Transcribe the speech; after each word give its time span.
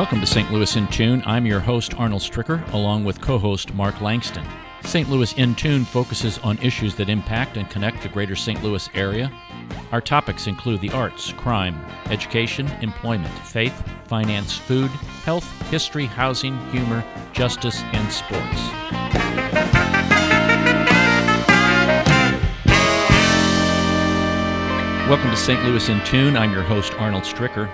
Welcome 0.00 0.20
to 0.20 0.26
St. 0.26 0.50
Louis 0.50 0.76
in 0.76 0.86
Tune. 0.86 1.22
I'm 1.26 1.44
your 1.44 1.60
host, 1.60 1.92
Arnold 1.98 2.22
Stricker, 2.22 2.66
along 2.72 3.04
with 3.04 3.20
co 3.20 3.38
host 3.38 3.74
Mark 3.74 4.00
Langston. 4.00 4.46
St. 4.82 5.10
Louis 5.10 5.34
in 5.34 5.54
Tune 5.54 5.84
focuses 5.84 6.38
on 6.38 6.56
issues 6.62 6.94
that 6.94 7.10
impact 7.10 7.58
and 7.58 7.68
connect 7.68 8.02
the 8.02 8.08
greater 8.08 8.34
St. 8.34 8.64
Louis 8.64 8.88
area. 8.94 9.30
Our 9.92 10.00
topics 10.00 10.46
include 10.46 10.80
the 10.80 10.88
arts, 10.92 11.34
crime, 11.34 11.78
education, 12.06 12.66
employment, 12.80 13.38
faith, 13.40 13.74
finance, 14.06 14.56
food, 14.56 14.88
health, 15.26 15.44
history, 15.68 16.06
housing, 16.06 16.58
humor, 16.70 17.04
justice, 17.34 17.82
and 17.92 18.10
sports. 18.10 18.56
Welcome 25.10 25.30
to 25.30 25.36
St. 25.36 25.62
Louis 25.64 25.90
in 25.90 26.02
Tune. 26.04 26.38
I'm 26.38 26.52
your 26.52 26.62
host, 26.62 26.94
Arnold 26.94 27.24
Stricker. 27.24 27.70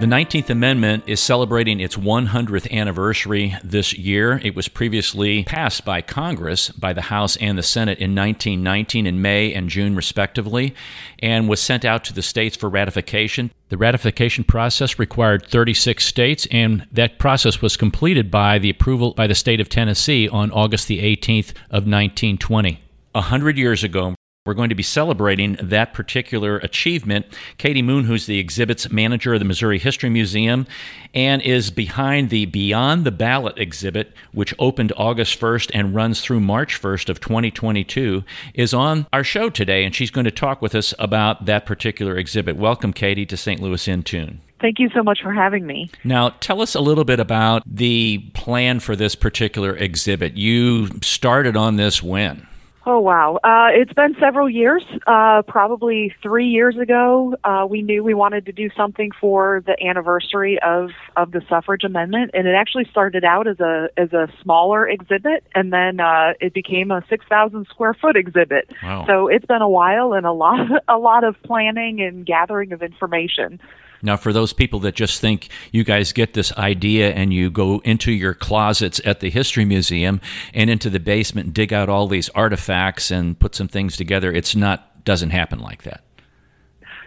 The 0.00 0.06
19th 0.06 0.48
Amendment 0.48 1.04
is 1.06 1.20
celebrating 1.20 1.78
its 1.78 1.94
100th 1.94 2.72
anniversary 2.72 3.54
this 3.62 3.92
year. 3.92 4.40
It 4.42 4.54
was 4.54 4.66
previously 4.66 5.44
passed 5.44 5.84
by 5.84 6.00
Congress, 6.00 6.70
by 6.70 6.94
the 6.94 7.02
House 7.02 7.36
and 7.36 7.58
the 7.58 7.62
Senate 7.62 7.98
in 7.98 8.14
1919 8.14 9.06
in 9.06 9.20
May 9.20 9.52
and 9.52 9.68
June, 9.68 9.94
respectively, 9.94 10.74
and 11.18 11.50
was 11.50 11.60
sent 11.60 11.84
out 11.84 12.02
to 12.04 12.14
the 12.14 12.22
states 12.22 12.56
for 12.56 12.70
ratification. 12.70 13.50
The 13.68 13.76
ratification 13.76 14.42
process 14.42 14.98
required 14.98 15.46
36 15.46 16.02
states, 16.02 16.48
and 16.50 16.86
that 16.90 17.18
process 17.18 17.60
was 17.60 17.76
completed 17.76 18.30
by 18.30 18.58
the 18.58 18.70
approval 18.70 19.12
by 19.12 19.26
the 19.26 19.34
state 19.34 19.60
of 19.60 19.68
Tennessee 19.68 20.26
on 20.30 20.50
August 20.50 20.88
the 20.88 21.00
18th 21.00 21.50
of 21.68 21.84
1920. 21.84 22.80
A 23.14 23.20
hundred 23.20 23.58
years 23.58 23.84
ago, 23.84 24.14
we're 24.50 24.54
going 24.54 24.68
to 24.68 24.74
be 24.74 24.82
celebrating 24.82 25.56
that 25.62 25.94
particular 25.94 26.56
achievement. 26.56 27.24
Katie 27.56 27.82
Moon, 27.82 28.06
who's 28.06 28.26
the 28.26 28.40
exhibits 28.40 28.90
manager 28.90 29.34
of 29.34 29.38
the 29.38 29.44
Missouri 29.44 29.78
History 29.78 30.10
Museum 30.10 30.66
and 31.14 31.40
is 31.40 31.70
behind 31.70 32.30
the 32.30 32.46
Beyond 32.46 33.04
the 33.04 33.12
Ballot 33.12 33.56
exhibit, 33.58 34.12
which 34.32 34.52
opened 34.58 34.92
August 34.96 35.38
1st 35.38 35.70
and 35.72 35.94
runs 35.94 36.20
through 36.20 36.40
March 36.40 36.82
1st 36.82 37.08
of 37.10 37.20
2022, 37.20 38.24
is 38.52 38.74
on 38.74 39.06
our 39.12 39.22
show 39.22 39.50
today, 39.50 39.84
and 39.84 39.94
she's 39.94 40.10
going 40.10 40.24
to 40.24 40.32
talk 40.32 40.60
with 40.60 40.74
us 40.74 40.92
about 40.98 41.44
that 41.44 41.64
particular 41.64 42.16
exhibit. 42.16 42.56
Welcome, 42.56 42.92
Katie, 42.92 43.26
to 43.26 43.36
St. 43.36 43.62
Louis 43.62 43.86
in 43.86 44.02
Tune. 44.02 44.40
Thank 44.60 44.80
you 44.80 44.90
so 44.92 45.04
much 45.04 45.22
for 45.22 45.32
having 45.32 45.64
me. 45.64 45.92
Now, 46.02 46.30
tell 46.40 46.60
us 46.60 46.74
a 46.74 46.80
little 46.80 47.04
bit 47.04 47.20
about 47.20 47.62
the 47.64 48.18
plan 48.34 48.80
for 48.80 48.96
this 48.96 49.14
particular 49.14 49.76
exhibit. 49.76 50.36
You 50.36 50.88
started 51.02 51.56
on 51.56 51.76
this 51.76 52.02
when? 52.02 52.48
Oh 52.86 52.98
wow! 52.98 53.38
Uh, 53.44 53.68
it's 53.72 53.92
been 53.92 54.16
several 54.18 54.48
years. 54.48 54.82
Uh, 55.06 55.42
probably 55.46 56.14
three 56.22 56.46
years 56.46 56.78
ago, 56.78 57.36
uh, 57.44 57.66
we 57.68 57.82
knew 57.82 58.02
we 58.02 58.14
wanted 58.14 58.46
to 58.46 58.52
do 58.52 58.70
something 58.74 59.10
for 59.20 59.62
the 59.66 59.76
anniversary 59.84 60.58
of 60.62 60.90
of 61.14 61.30
the 61.30 61.42
suffrage 61.46 61.84
amendment, 61.84 62.30
and 62.32 62.48
it 62.48 62.54
actually 62.54 62.86
started 62.90 63.22
out 63.22 63.46
as 63.46 63.60
a 63.60 63.90
as 63.98 64.14
a 64.14 64.28
smaller 64.42 64.88
exhibit, 64.88 65.44
and 65.54 65.74
then 65.74 66.00
uh, 66.00 66.32
it 66.40 66.54
became 66.54 66.90
a 66.90 67.04
six 67.10 67.26
thousand 67.28 67.66
square 67.66 67.92
foot 67.92 68.16
exhibit. 68.16 68.70
Wow. 68.82 69.04
So 69.06 69.28
it's 69.28 69.44
been 69.44 69.62
a 69.62 69.68
while 69.68 70.14
and 70.14 70.24
a 70.24 70.32
lot 70.32 70.66
a 70.88 70.96
lot 70.96 71.22
of 71.22 71.36
planning 71.42 72.00
and 72.00 72.24
gathering 72.24 72.72
of 72.72 72.82
information. 72.82 73.60
Now, 74.02 74.16
for 74.16 74.32
those 74.32 74.52
people 74.52 74.80
that 74.80 74.94
just 74.94 75.20
think 75.20 75.48
you 75.72 75.84
guys 75.84 76.12
get 76.12 76.34
this 76.34 76.52
idea 76.52 77.12
and 77.12 77.32
you 77.32 77.50
go 77.50 77.80
into 77.84 78.12
your 78.12 78.34
closets 78.34 79.00
at 79.04 79.20
the 79.20 79.30
History 79.30 79.64
Museum 79.64 80.20
and 80.54 80.70
into 80.70 80.90
the 80.90 81.00
basement 81.00 81.46
and 81.46 81.54
dig 81.54 81.72
out 81.72 81.88
all 81.88 82.08
these 82.08 82.28
artifacts 82.30 83.10
and 83.10 83.38
put 83.38 83.54
some 83.54 83.68
things 83.68 83.96
together, 83.96 84.32
it's 84.32 84.56
not 84.56 84.86
doesn't 85.04 85.30
happen 85.30 85.58
like 85.58 85.82
that. 85.84 86.02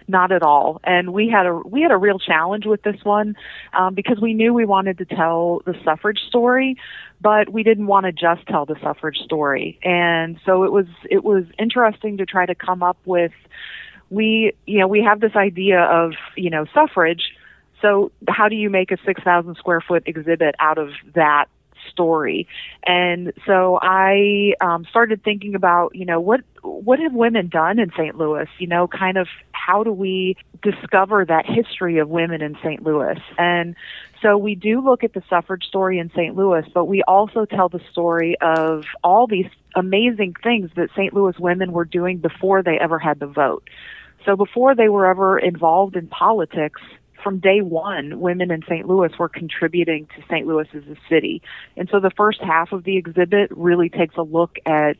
Not 0.06 0.32
at 0.32 0.42
all. 0.42 0.80
And 0.84 1.12
we 1.14 1.28
had 1.28 1.46
a 1.46 1.54
we 1.54 1.80
had 1.80 1.90
a 1.90 1.96
real 1.96 2.18
challenge 2.18 2.66
with 2.66 2.82
this 2.82 3.02
one 3.04 3.36
um, 3.72 3.94
because 3.94 4.20
we 4.20 4.34
knew 4.34 4.52
we 4.52 4.66
wanted 4.66 4.98
to 4.98 5.06
tell 5.06 5.62
the 5.64 5.74
suffrage 5.82 6.20
story, 6.28 6.76
but 7.22 7.48
we 7.48 7.62
didn't 7.62 7.86
want 7.86 8.04
to 8.04 8.12
just 8.12 8.46
tell 8.46 8.66
the 8.66 8.76
suffrage 8.82 9.16
story. 9.24 9.78
And 9.82 10.38
so 10.44 10.64
it 10.64 10.72
was 10.72 10.86
it 11.08 11.24
was 11.24 11.44
interesting 11.58 12.18
to 12.18 12.26
try 12.26 12.44
to 12.44 12.54
come 12.54 12.82
up 12.82 12.98
with 13.06 13.32
we 14.14 14.52
you 14.66 14.78
know 14.78 14.88
we 14.88 15.02
have 15.02 15.20
this 15.20 15.36
idea 15.36 15.80
of 15.80 16.12
you 16.36 16.50
know 16.50 16.64
suffrage. 16.72 17.32
So 17.82 18.12
how 18.28 18.48
do 18.48 18.56
you 18.56 18.70
make 18.70 18.90
a 18.92 18.96
6000 19.04 19.56
square 19.56 19.80
foot 19.80 20.04
exhibit 20.06 20.54
out 20.58 20.78
of 20.78 20.90
that 21.14 21.46
story? 21.90 22.48
And 22.86 23.32
so 23.46 23.78
i 23.82 24.54
um, 24.60 24.86
started 24.88 25.22
thinking 25.22 25.54
about 25.54 25.94
you 25.94 26.06
know 26.06 26.20
what 26.20 26.40
what 26.62 26.98
have 26.98 27.12
women 27.12 27.48
done 27.48 27.78
in 27.78 27.90
st 27.96 28.16
louis? 28.16 28.48
You 28.58 28.68
know 28.68 28.88
kind 28.88 29.18
of 29.18 29.28
how 29.52 29.82
do 29.82 29.92
we 29.92 30.36
discover 30.62 31.24
that 31.24 31.46
history 31.46 31.98
of 31.98 32.08
women 32.08 32.42
in 32.42 32.56
st 32.62 32.82
louis? 32.82 33.18
And 33.38 33.74
so 34.22 34.38
we 34.38 34.54
do 34.54 34.80
look 34.80 35.04
at 35.04 35.12
the 35.12 35.22
suffrage 35.28 35.64
story 35.64 35.98
in 35.98 36.10
st 36.14 36.34
louis 36.34 36.64
but 36.72 36.86
we 36.86 37.02
also 37.02 37.44
tell 37.44 37.68
the 37.68 37.80
story 37.90 38.36
of 38.40 38.84
all 39.02 39.26
these 39.26 39.48
amazing 39.74 40.34
things 40.42 40.70
that 40.76 40.88
st 40.96 41.12
louis 41.12 41.38
women 41.38 41.72
were 41.72 41.84
doing 41.84 42.18
before 42.18 42.62
they 42.62 42.78
ever 42.78 42.98
had 42.98 43.20
the 43.20 43.26
vote 43.26 43.68
so 44.24 44.36
before 44.36 44.74
they 44.74 44.88
were 44.88 45.06
ever 45.06 45.38
involved 45.38 45.96
in 45.96 46.06
politics, 46.08 46.80
from 47.22 47.38
day 47.38 47.62
one, 47.62 48.20
women 48.20 48.50
in 48.50 48.62
St. 48.68 48.86
Louis 48.86 49.10
were 49.18 49.30
contributing 49.30 50.06
to 50.14 50.22
St. 50.28 50.46
Louis 50.46 50.68
as 50.74 50.82
a 50.84 50.96
city. 51.08 51.42
And 51.76 51.88
so 51.90 51.98
the 51.98 52.10
first 52.10 52.40
half 52.42 52.72
of 52.72 52.84
the 52.84 52.98
exhibit 52.98 53.50
really 53.50 53.88
takes 53.88 54.16
a 54.16 54.22
look 54.22 54.58
at 54.66 54.98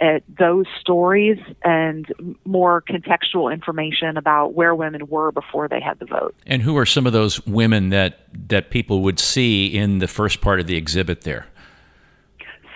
at 0.00 0.24
those 0.36 0.66
stories 0.80 1.38
and 1.62 2.12
more 2.44 2.82
contextual 2.82 3.52
information 3.52 4.16
about 4.16 4.52
where 4.52 4.74
women 4.74 5.06
were 5.06 5.30
before 5.30 5.68
they 5.68 5.80
had 5.80 5.96
the 6.00 6.04
vote. 6.04 6.34
And 6.44 6.60
who 6.60 6.76
are 6.76 6.86
some 6.86 7.06
of 7.06 7.12
those 7.12 7.44
women 7.46 7.90
that 7.90 8.18
that 8.48 8.70
people 8.70 9.00
would 9.02 9.20
see 9.20 9.66
in 9.66 9.98
the 9.98 10.08
first 10.08 10.40
part 10.40 10.58
of 10.58 10.66
the 10.66 10.76
exhibit 10.76 11.20
there? 11.22 11.46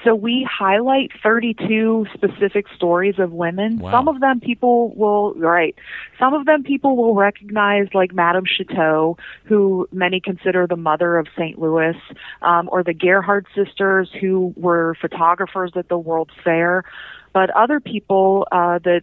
So 0.06 0.14
we 0.14 0.48
highlight 0.48 1.10
32 1.20 2.06
specific 2.14 2.66
stories 2.76 3.18
of 3.18 3.32
women. 3.32 3.78
Wow. 3.78 3.90
Some 3.90 4.06
of 4.06 4.20
them 4.20 4.38
people 4.38 4.94
will, 4.94 5.34
right, 5.34 5.74
some 6.16 6.32
of 6.32 6.46
them 6.46 6.62
people 6.62 6.96
will 6.96 7.16
recognize 7.16 7.88
like 7.92 8.14
Madame 8.14 8.44
Chouteau, 8.44 9.18
who 9.46 9.88
many 9.90 10.20
consider 10.20 10.68
the 10.68 10.76
mother 10.76 11.16
of 11.16 11.26
St. 11.36 11.58
Louis, 11.58 11.96
um, 12.40 12.68
or 12.70 12.84
the 12.84 12.94
Gerhard 12.94 13.46
sisters, 13.52 14.08
who 14.20 14.54
were 14.56 14.94
photographers 15.00 15.72
at 15.74 15.88
the 15.88 15.98
World's 15.98 16.34
Fair. 16.44 16.84
But 17.32 17.50
other 17.50 17.80
people 17.80 18.46
uh, 18.52 18.78
that 18.84 19.02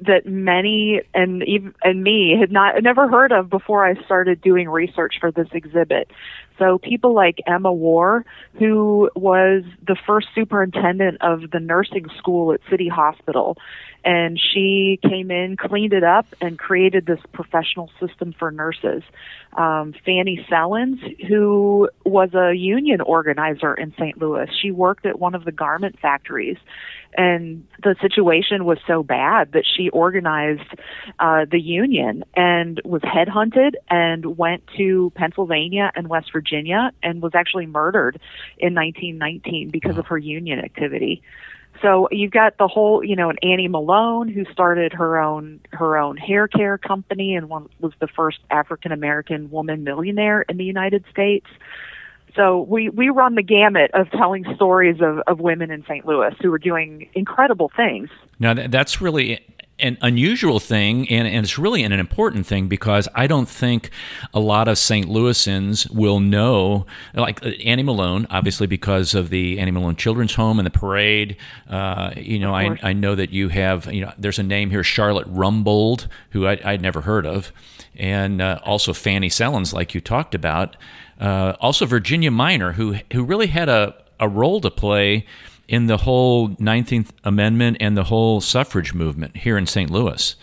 that 0.00 0.26
many 0.26 1.02
and 1.14 1.42
even 1.44 1.74
and 1.82 2.02
me 2.02 2.36
had 2.38 2.50
not 2.50 2.82
never 2.82 3.08
heard 3.08 3.32
of 3.32 3.48
before 3.48 3.86
I 3.86 3.94
started 4.04 4.40
doing 4.40 4.68
research 4.68 5.16
for 5.20 5.30
this 5.30 5.48
exhibit. 5.52 6.10
So 6.58 6.78
people 6.78 7.14
like 7.14 7.38
Emma 7.46 7.72
War, 7.72 8.24
who 8.58 9.10
was 9.14 9.62
the 9.86 9.96
first 10.06 10.28
superintendent 10.34 11.18
of 11.20 11.50
the 11.50 11.60
nursing 11.60 12.06
school 12.18 12.52
at 12.52 12.60
City 12.70 12.88
Hospital, 12.88 13.56
and 14.04 14.38
she 14.38 14.98
came 15.02 15.30
in, 15.30 15.56
cleaned 15.56 15.92
it 15.92 16.04
up, 16.04 16.26
and 16.40 16.58
created 16.58 17.06
this 17.06 17.20
professional 17.32 17.90
system 17.98 18.34
for 18.38 18.50
nurses. 18.50 19.02
Um, 19.54 19.94
Fannie 20.04 20.44
Sellins, 20.50 20.98
who 21.26 21.88
was 22.04 22.34
a 22.34 22.54
union 22.54 23.00
organizer 23.00 23.72
in 23.72 23.92
St. 23.92 24.18
Louis, 24.18 24.48
she 24.60 24.70
worked 24.70 25.06
at 25.06 25.18
one 25.18 25.34
of 25.34 25.44
the 25.44 25.52
garment 25.52 25.98
factories, 26.00 26.58
and 27.16 27.66
the 27.82 27.94
situation 28.02 28.64
was 28.64 28.78
so 28.86 29.02
bad 29.02 29.52
that 29.52 29.64
she 29.64 29.88
organized 29.90 30.68
uh, 31.18 31.46
the 31.50 31.60
union 31.60 32.24
and 32.34 32.80
was 32.84 33.02
headhunted 33.02 33.74
and 33.88 34.36
went 34.36 34.64
to 34.76 35.12
Pennsylvania 35.14 35.92
and 35.94 36.08
West 36.08 36.32
Virginia 36.32 36.90
and 37.02 37.22
was 37.22 37.32
actually 37.34 37.66
murdered 37.66 38.20
in 38.58 38.74
1919 38.74 39.70
because 39.70 39.96
of 39.96 40.06
her 40.06 40.18
union 40.18 40.58
activity. 40.58 41.22
So 41.82 42.08
you've 42.10 42.30
got 42.30 42.56
the 42.58 42.68
whole, 42.68 43.04
you 43.04 43.16
know, 43.16 43.30
an 43.30 43.36
Annie 43.42 43.68
Malone 43.68 44.28
who 44.28 44.44
started 44.52 44.92
her 44.92 45.18
own 45.18 45.60
her 45.72 45.98
own 45.98 46.16
hair 46.16 46.48
care 46.48 46.78
company 46.78 47.34
and 47.34 47.48
was 47.50 47.92
the 48.00 48.06
first 48.06 48.38
African 48.50 48.92
American 48.92 49.50
woman 49.50 49.84
millionaire 49.84 50.42
in 50.42 50.56
the 50.56 50.64
United 50.64 51.04
States. 51.10 51.46
So 52.36 52.62
we 52.62 52.88
we 52.88 53.10
run 53.10 53.34
the 53.34 53.42
gamut 53.42 53.90
of 53.94 54.10
telling 54.10 54.44
stories 54.54 55.00
of 55.00 55.18
of 55.26 55.40
women 55.40 55.70
in 55.70 55.82
St. 55.84 56.06
Louis 56.06 56.34
who 56.40 56.52
are 56.52 56.58
doing 56.58 57.08
incredible 57.14 57.70
things. 57.76 58.08
Now 58.38 58.54
that's 58.54 59.00
really 59.00 59.44
an 59.80 59.98
unusual 60.02 60.60
thing, 60.60 61.08
and, 61.10 61.26
and 61.26 61.44
it's 61.44 61.58
really 61.58 61.82
an 61.82 61.92
important 61.92 62.46
thing 62.46 62.68
because 62.68 63.08
I 63.14 63.26
don't 63.26 63.48
think 63.48 63.90
a 64.32 64.38
lot 64.38 64.68
of 64.68 64.78
St. 64.78 65.06
Louisans 65.08 65.90
will 65.90 66.20
know, 66.20 66.86
like 67.12 67.44
uh, 67.44 67.48
Annie 67.64 67.82
Malone, 67.82 68.26
obviously 68.30 68.68
because 68.68 69.14
of 69.14 69.30
the 69.30 69.58
Annie 69.58 69.72
Malone 69.72 69.96
Children's 69.96 70.34
Home 70.36 70.60
and 70.60 70.66
the 70.66 70.70
parade. 70.70 71.36
Uh, 71.68 72.12
you 72.16 72.38
know, 72.38 72.54
I, 72.54 72.78
I 72.82 72.92
know 72.92 73.16
that 73.16 73.30
you 73.30 73.48
have, 73.48 73.92
you 73.92 74.02
know, 74.02 74.12
there's 74.16 74.38
a 74.38 74.44
name 74.44 74.70
here, 74.70 74.84
Charlotte 74.84 75.26
Rumbold, 75.26 76.06
who 76.30 76.46
I, 76.46 76.58
would 76.64 76.82
never 76.82 77.00
heard 77.00 77.26
of, 77.26 77.52
and 77.96 78.40
uh, 78.40 78.60
also 78.64 78.92
Fannie 78.92 79.28
Sellins, 79.28 79.72
like 79.72 79.92
you 79.94 80.00
talked 80.00 80.34
about. 80.36 80.76
Uh, 81.18 81.54
also 81.60 81.84
Virginia 81.86 82.30
Minor, 82.30 82.72
who 82.72 82.96
who 83.12 83.24
really 83.24 83.46
had 83.48 83.68
a, 83.68 83.94
a 84.20 84.28
role 84.28 84.60
to 84.60 84.70
play 84.70 85.26
in 85.68 85.86
the 85.86 85.98
whole 85.98 86.50
19th 86.50 87.10
Amendment 87.24 87.76
and 87.80 87.96
the 87.96 88.04
whole 88.04 88.40
suffrage 88.40 88.94
movement 88.94 89.38
here 89.38 89.56
in 89.56 89.66
St. 89.66 89.90
Louis. 89.90 90.36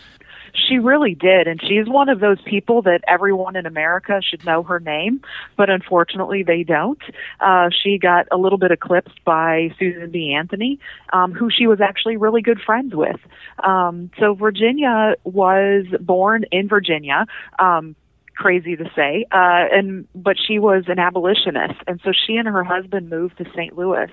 She 0.53 0.77
really 0.77 1.15
did, 1.15 1.47
and 1.47 1.61
she's 1.61 1.87
one 1.87 2.09
of 2.09 2.19
those 2.19 2.41
people 2.41 2.81
that 2.83 3.01
everyone 3.07 3.55
in 3.55 3.65
America 3.65 4.21
should 4.21 4.45
know 4.45 4.63
her 4.63 4.79
name, 4.79 5.21
but 5.57 5.69
unfortunately 5.69 6.43
they 6.43 6.63
don't. 6.63 7.01
Uh, 7.39 7.69
she 7.83 7.97
got 7.97 8.27
a 8.31 8.37
little 8.37 8.57
bit 8.57 8.71
eclipsed 8.71 9.23
by 9.23 9.73
Susan 9.79 10.11
B. 10.11 10.33
Anthony, 10.33 10.79
um, 11.13 11.31
who 11.31 11.49
she 11.49 11.67
was 11.67 11.79
actually 11.81 12.17
really 12.17 12.41
good 12.41 12.59
friends 12.59 12.93
with. 12.93 13.19
Um, 13.63 14.11
so 14.19 14.33
Virginia 14.33 15.15
was 15.23 15.85
born 15.99 16.45
in 16.51 16.67
Virginia. 16.67 17.25
Um, 17.59 17.95
crazy 18.33 18.75
to 18.75 18.89
say 18.95 19.25
uh 19.31 19.67
and 19.71 20.07
but 20.15 20.35
she 20.39 20.57
was 20.57 20.85
an 20.87 20.97
abolitionist 20.97 21.79
and 21.85 21.99
so 22.03 22.11
she 22.11 22.37
and 22.37 22.47
her 22.47 22.63
husband 22.63 23.07
moved 23.07 23.37
to 23.37 23.45
St. 23.53 23.77
Louis 23.77 24.09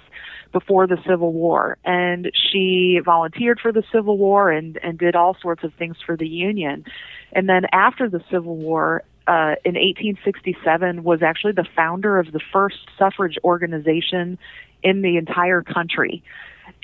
before 0.53 0.87
the 0.87 0.99
Civil 1.07 1.33
War. 1.33 1.77
And 1.85 2.31
she 2.35 3.01
volunteered 3.05 3.61
for 3.61 3.73
the 3.73 3.83
Civil 3.93 4.17
War 4.19 4.51
and, 4.51 4.79
and 4.83 4.99
did 4.99 5.15
all 5.15 5.37
sorts 5.41 5.65
of 5.65 5.73
things 5.75 5.97
for 6.05 6.17
the 6.17 6.29
Union. 6.29 6.85
And 7.33 7.49
then 7.49 7.67
after 7.73 8.09
the 8.09 8.23
Civil 8.31 8.57
War, 8.57 9.03
uh, 9.27 9.57
in 9.63 9.75
1867, 9.75 11.05
was 11.05 11.23
actually 11.23 11.53
the 11.53 11.67
founder 11.77 12.19
of 12.19 12.33
the 12.33 12.41
first 12.53 12.79
suffrage 12.99 13.37
organization 13.45 14.39
in 14.83 15.03
the 15.03 15.19
entire 15.19 15.63
country. 15.63 16.23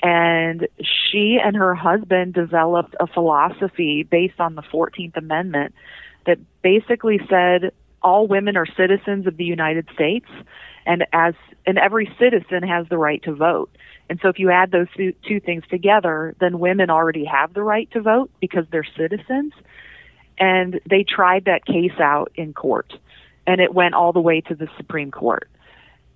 And 0.03 0.67
she 0.79 1.39
and 1.43 1.55
her 1.55 1.73
husband 1.73 2.33
developed 2.33 2.95
a 2.99 3.07
philosophy 3.07 4.03
based 4.03 4.39
on 4.39 4.55
the 4.55 4.61
14th 4.61 5.17
Amendment 5.17 5.73
that 6.25 6.37
basically 6.61 7.19
said 7.29 7.71
all 8.05 8.27
women 8.27 8.55
are 8.55 8.67
citizens 8.77 9.25
of 9.25 9.35
the 9.35 9.43
United 9.43 9.89
States 9.93 10.27
and 10.85 11.05
as 11.11 11.33
and 11.65 11.79
every 11.79 12.07
citizen 12.19 12.61
has 12.61 12.87
the 12.87 12.97
right 12.97 13.21
to 13.23 13.33
vote. 13.33 13.75
And 14.07 14.19
so 14.21 14.29
if 14.29 14.37
you 14.37 14.51
add 14.51 14.69
those 14.71 14.85
two, 14.95 15.13
two 15.27 15.39
things 15.39 15.63
together, 15.69 16.35
then 16.39 16.59
women 16.59 16.91
already 16.91 17.25
have 17.25 17.55
the 17.55 17.63
right 17.63 17.89
to 17.91 18.01
vote 18.01 18.29
because 18.39 18.65
they're 18.71 18.87
citizens. 18.95 19.51
And 20.37 20.79
they 20.87 21.03
tried 21.03 21.45
that 21.45 21.65
case 21.65 21.99
out 21.99 22.31
in 22.35 22.53
court, 22.53 22.93
and 23.47 23.59
it 23.59 23.73
went 23.73 23.95
all 23.95 24.13
the 24.13 24.19
way 24.19 24.41
to 24.41 24.53
the 24.53 24.67
Supreme 24.77 25.09
Court. 25.09 25.49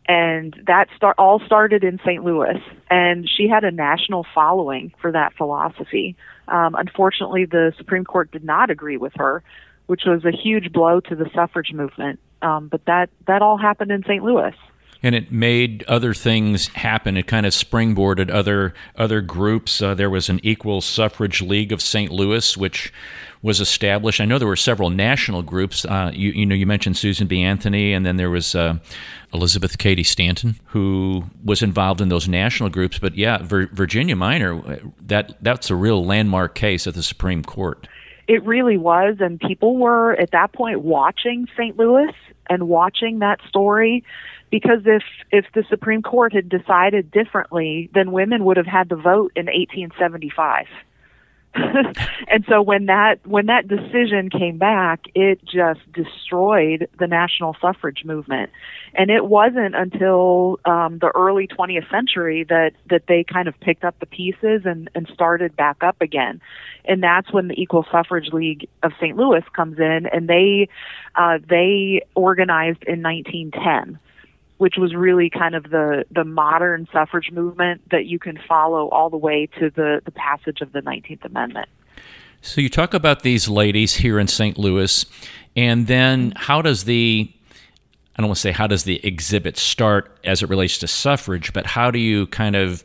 And 0.07 0.55
that 0.67 0.89
start 0.95 1.15
all 1.17 1.39
started 1.45 1.83
in 1.83 1.99
St. 2.05 2.23
Louis, 2.23 2.61
and 2.91 3.27
she 3.27 3.47
had 3.47 3.63
a 3.63 3.71
national 3.71 4.25
following 4.35 4.91
for 5.01 5.11
that 5.11 5.33
philosophy. 5.35 6.15
Um, 6.47 6.75
unfortunately, 6.75 7.45
the 7.45 7.73
Supreme 7.77 8.03
Court 8.03 8.31
did 8.31 8.43
not 8.43 8.69
agree 8.69 8.97
with 8.97 9.13
her, 9.15 9.41
which 9.89 10.03
was 10.05 10.23
a 10.23 10.31
huge 10.31 10.71
blow 10.71 10.99
to 10.99 11.15
the 11.15 11.27
suffrage 11.33 11.73
movement. 11.73 12.19
Um, 12.43 12.67
but 12.67 12.85
that 12.85 13.09
that 13.25 13.41
all 13.41 13.57
happened 13.57 13.91
in 13.91 14.03
St. 14.03 14.23
Louis 14.23 14.53
and 15.01 15.15
it 15.15 15.31
made 15.31 15.83
other 15.87 16.13
things 16.13 16.67
happen. 16.67 17.15
It 17.15 17.25
kind 17.25 17.45
of 17.45 17.53
springboarded 17.53 18.29
other 18.29 18.73
other 18.95 19.21
groups. 19.21 19.81
Uh, 19.81 19.93
there 19.95 20.09
was 20.09 20.29
an 20.29 20.39
Equal 20.43 20.81
Suffrage 20.81 21.41
League 21.41 21.71
of 21.71 21.81
St. 21.81 22.11
Louis, 22.11 22.55
which 22.57 22.93
was 23.41 23.61
established. 23.61 24.19
I 24.19 24.25
know 24.25 24.37
there 24.37 24.47
were 24.47 24.57
several 24.57 24.89
national 24.89 25.41
groups. 25.41 25.85
Uh, 25.85 26.11
you, 26.13 26.31
you 26.31 26.45
know, 26.45 26.55
you 26.55 26.65
mentioned 26.65 26.97
Susan 26.97 27.27
B. 27.27 27.41
Anthony, 27.41 27.93
and 27.93 28.05
then 28.05 28.17
there 28.17 28.29
was 28.29 28.53
uh, 28.53 28.77
Elizabeth 29.33 29.77
Cady 29.77 30.03
Stanton, 30.03 30.59
who 30.65 31.23
was 31.43 31.61
involved 31.61 32.01
in 32.01 32.09
those 32.09 32.27
national 32.27 32.69
groups. 32.69 32.99
But 32.99 33.15
yeah, 33.15 33.37
Vir- 33.37 33.69
Virginia 33.71 34.17
Minor, 34.17 34.81
that 35.01 35.37
that's 35.41 35.69
a 35.69 35.75
real 35.75 36.05
landmark 36.05 36.55
case 36.55 36.85
at 36.85 36.93
the 36.93 37.03
Supreme 37.03 37.43
Court. 37.43 37.87
It 38.29 38.45
really 38.45 38.77
was, 38.77 39.15
and 39.21 39.39
people 39.39 39.75
were 39.75 40.13
at 40.13 40.29
that 40.33 40.53
point 40.53 40.81
watching 40.81 41.47
St. 41.57 41.75
Louis 41.79 42.13
and 42.47 42.67
watching 42.67 43.19
that 43.19 43.39
story 43.49 44.03
because 44.51 44.81
if 44.85 45.01
if 45.31 45.45
the 45.55 45.63
Supreme 45.67 46.03
Court 46.03 46.31
had 46.31 46.47
decided 46.47 47.09
differently, 47.09 47.89
then 47.95 48.11
women 48.11 48.45
would 48.45 48.57
have 48.57 48.67
had 48.67 48.87
the 48.87 48.95
vote 48.95 49.31
in 49.35 49.47
1875. 49.47 50.67
and 51.55 52.45
so 52.47 52.61
when 52.61 52.85
that 52.85 53.25
when 53.25 53.47
that 53.47 53.67
decision 53.67 54.29
came 54.29 54.57
back, 54.59 55.05
it 55.15 55.43
just 55.43 55.79
destroyed 55.91 56.87
the 56.99 57.07
national 57.07 57.55
suffrage 57.59 58.05
movement. 58.05 58.51
And 58.93 59.09
it 59.09 59.25
wasn't 59.25 59.75
until 59.75 60.59
um, 60.65 60.99
the 60.99 61.11
early 61.15 61.47
20th 61.47 61.89
century 61.89 62.43
that 62.49 62.73
that 62.89 63.03
they 63.07 63.23
kind 63.23 63.47
of 63.47 63.59
picked 63.61 63.83
up 63.83 63.99
the 63.99 64.05
pieces 64.05 64.61
and 64.65 64.89
and 64.93 65.09
started 65.11 65.55
back 65.55 65.77
up 65.81 65.99
again. 66.01 66.39
And 66.85 67.01
that's 67.01 67.33
when 67.33 67.47
the 67.47 67.59
Equal 67.59 67.85
Suffrage 67.91 68.29
League 68.31 68.67
of 68.83 68.91
St. 68.99 69.17
Louis 69.17 69.43
comes 69.55 69.79
in, 69.79 70.07
and 70.11 70.29
they 70.29 70.69
uh, 71.15 71.39
they 71.47 72.03
organized 72.13 72.83
in 72.83 73.01
1910 73.01 73.99
which 74.59 74.75
was 74.77 74.93
really 74.93 75.29
kind 75.29 75.55
of 75.55 75.63
the 75.63 76.05
the 76.11 76.25
modern 76.25 76.87
suffrage 76.91 77.31
movement 77.31 77.81
that 77.91 78.05
you 78.05 78.19
can 78.19 78.37
follow 78.47 78.89
all 78.89 79.09
the 79.09 79.17
way 79.17 79.47
to 79.57 79.71
the 79.71 80.01
the 80.05 80.11
passage 80.11 80.61
of 80.61 80.73
the 80.73 80.81
19th 80.81 81.25
Amendment. 81.25 81.67
So 82.41 82.61
you 82.61 82.69
talk 82.69 82.93
about 82.93 83.23
these 83.23 83.49
ladies 83.49 83.95
here 83.95 84.19
in 84.19 84.27
St. 84.27 84.57
Louis, 84.57 85.05
and 85.55 85.87
then 85.87 86.33
how 86.35 86.61
does 86.61 86.83
the 86.83 87.33
I 88.15 88.21
don't 88.21 88.27
want 88.27 88.35
to 88.35 88.41
say 88.41 88.51
how 88.51 88.67
does 88.67 88.83
the 88.83 88.99
exhibit 89.05 89.57
start 89.57 90.19
as 90.25 90.43
it 90.43 90.49
relates 90.49 90.77
to 90.79 90.87
suffrage, 90.87 91.53
but 91.53 91.65
how 91.65 91.89
do 91.89 91.99
you 91.99 92.27
kind 92.27 92.57
of 92.57 92.83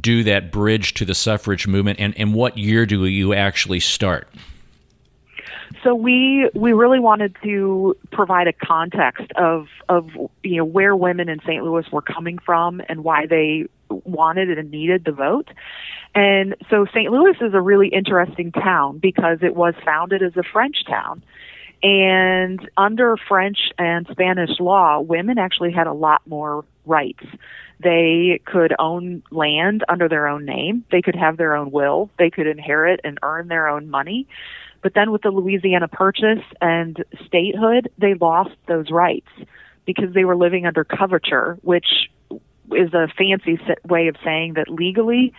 do 0.00 0.24
that 0.24 0.50
bridge 0.50 0.94
to 0.94 1.04
the 1.04 1.14
suffrage 1.14 1.68
movement, 1.68 2.00
and, 2.00 2.12
and 2.18 2.34
what 2.34 2.58
year 2.58 2.86
do 2.86 3.04
you 3.06 3.34
actually 3.34 3.78
start? 3.78 4.26
So 5.82 5.94
we 5.94 6.48
we 6.54 6.72
really 6.72 7.00
wanted 7.00 7.36
to 7.42 7.96
provide 8.12 8.46
a 8.46 8.52
context 8.52 9.30
of 9.36 9.66
of 9.88 10.08
you 10.42 10.56
know 10.56 10.64
where 10.64 10.94
women 10.94 11.28
in 11.28 11.40
St. 11.40 11.62
Louis 11.62 11.84
were 11.90 12.02
coming 12.02 12.38
from 12.38 12.80
and 12.88 13.04
why 13.04 13.26
they 13.26 13.66
wanted 13.88 14.58
and 14.58 14.70
needed 14.70 15.04
the 15.04 15.12
vote. 15.12 15.48
And 16.14 16.54
so 16.70 16.86
St. 16.86 17.10
Louis 17.10 17.36
is 17.40 17.54
a 17.54 17.60
really 17.60 17.88
interesting 17.88 18.52
town 18.52 18.98
because 18.98 19.38
it 19.42 19.56
was 19.56 19.74
founded 19.84 20.22
as 20.22 20.36
a 20.36 20.42
French 20.42 20.84
town. 20.86 21.22
And 21.82 22.66
under 22.76 23.16
French 23.28 23.58
and 23.78 24.06
Spanish 24.10 24.58
law, 24.58 25.00
women 25.00 25.38
actually 25.38 25.72
had 25.72 25.86
a 25.86 25.92
lot 25.92 26.22
more 26.26 26.64
rights. 26.86 27.24
They 27.80 28.40
could 28.46 28.74
own 28.78 29.22
land 29.30 29.84
under 29.88 30.08
their 30.08 30.26
own 30.26 30.44
name. 30.44 30.84
They 30.90 31.02
could 31.02 31.16
have 31.16 31.36
their 31.36 31.54
own 31.54 31.70
will. 31.70 32.08
They 32.18 32.30
could 32.30 32.46
inherit 32.46 33.00
and 33.04 33.18
earn 33.22 33.48
their 33.48 33.68
own 33.68 33.90
money. 33.90 34.26
But 34.84 34.92
then 34.92 35.10
with 35.10 35.22
the 35.22 35.30
Louisiana 35.30 35.88
Purchase 35.88 36.44
and 36.60 37.02
statehood, 37.26 37.90
they 37.96 38.12
lost 38.12 38.54
those 38.68 38.90
rights 38.90 39.26
because 39.86 40.12
they 40.12 40.26
were 40.26 40.36
living 40.36 40.66
under 40.66 40.84
coverture, 40.84 41.58
which 41.62 42.10
is 42.70 42.92
a 42.92 43.08
fancy 43.16 43.58
way 43.88 44.08
of 44.08 44.16
saying 44.22 44.54
that 44.54 44.68
legally 44.68 45.32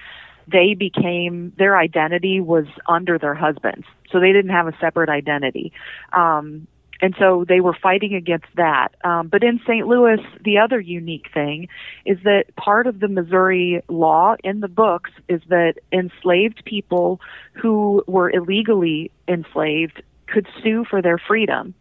they 0.48 0.74
became 0.74 1.54
their 1.58 1.78
identity 1.78 2.42
was 2.42 2.66
under 2.88 3.20
their 3.20 3.36
husbands, 3.36 3.86
so 4.12 4.20
they 4.20 4.32
didn't 4.32 4.52
have 4.52 4.68
a 4.68 4.76
separate 4.80 5.10
identity. 5.10 5.72
Um, 6.12 6.68
and 7.02 7.16
so 7.20 7.46
they 7.48 7.60
were 7.60 7.76
fighting 7.82 8.16
against 8.16 8.48
that. 8.56 8.90
Um, 9.04 9.28
but 9.28 9.44
in 9.44 9.60
St. 9.68 9.86
Louis, 9.88 10.20
the 10.44 10.58
other 10.58 10.80
unique 10.80 11.28
thing 11.34 11.68
is 12.06 12.18
that 12.24 12.56
part 12.56 12.88
of 12.88 13.00
the 13.00 13.08
Missouri 13.08 13.84
law 13.90 14.36
in 14.44 14.62
the 14.62 14.68
books 14.68 15.12
is 15.28 15.42
that 15.50 15.76
enslaved 15.92 16.64
people 16.66 17.20
who 17.54 18.04
were 18.08 18.30
illegally 18.30 19.12
enslaved 19.28 20.02
could 20.28 20.48
sue 20.64 20.86
for 20.90 21.02
their 21.02 21.18
freedom. 21.18 21.74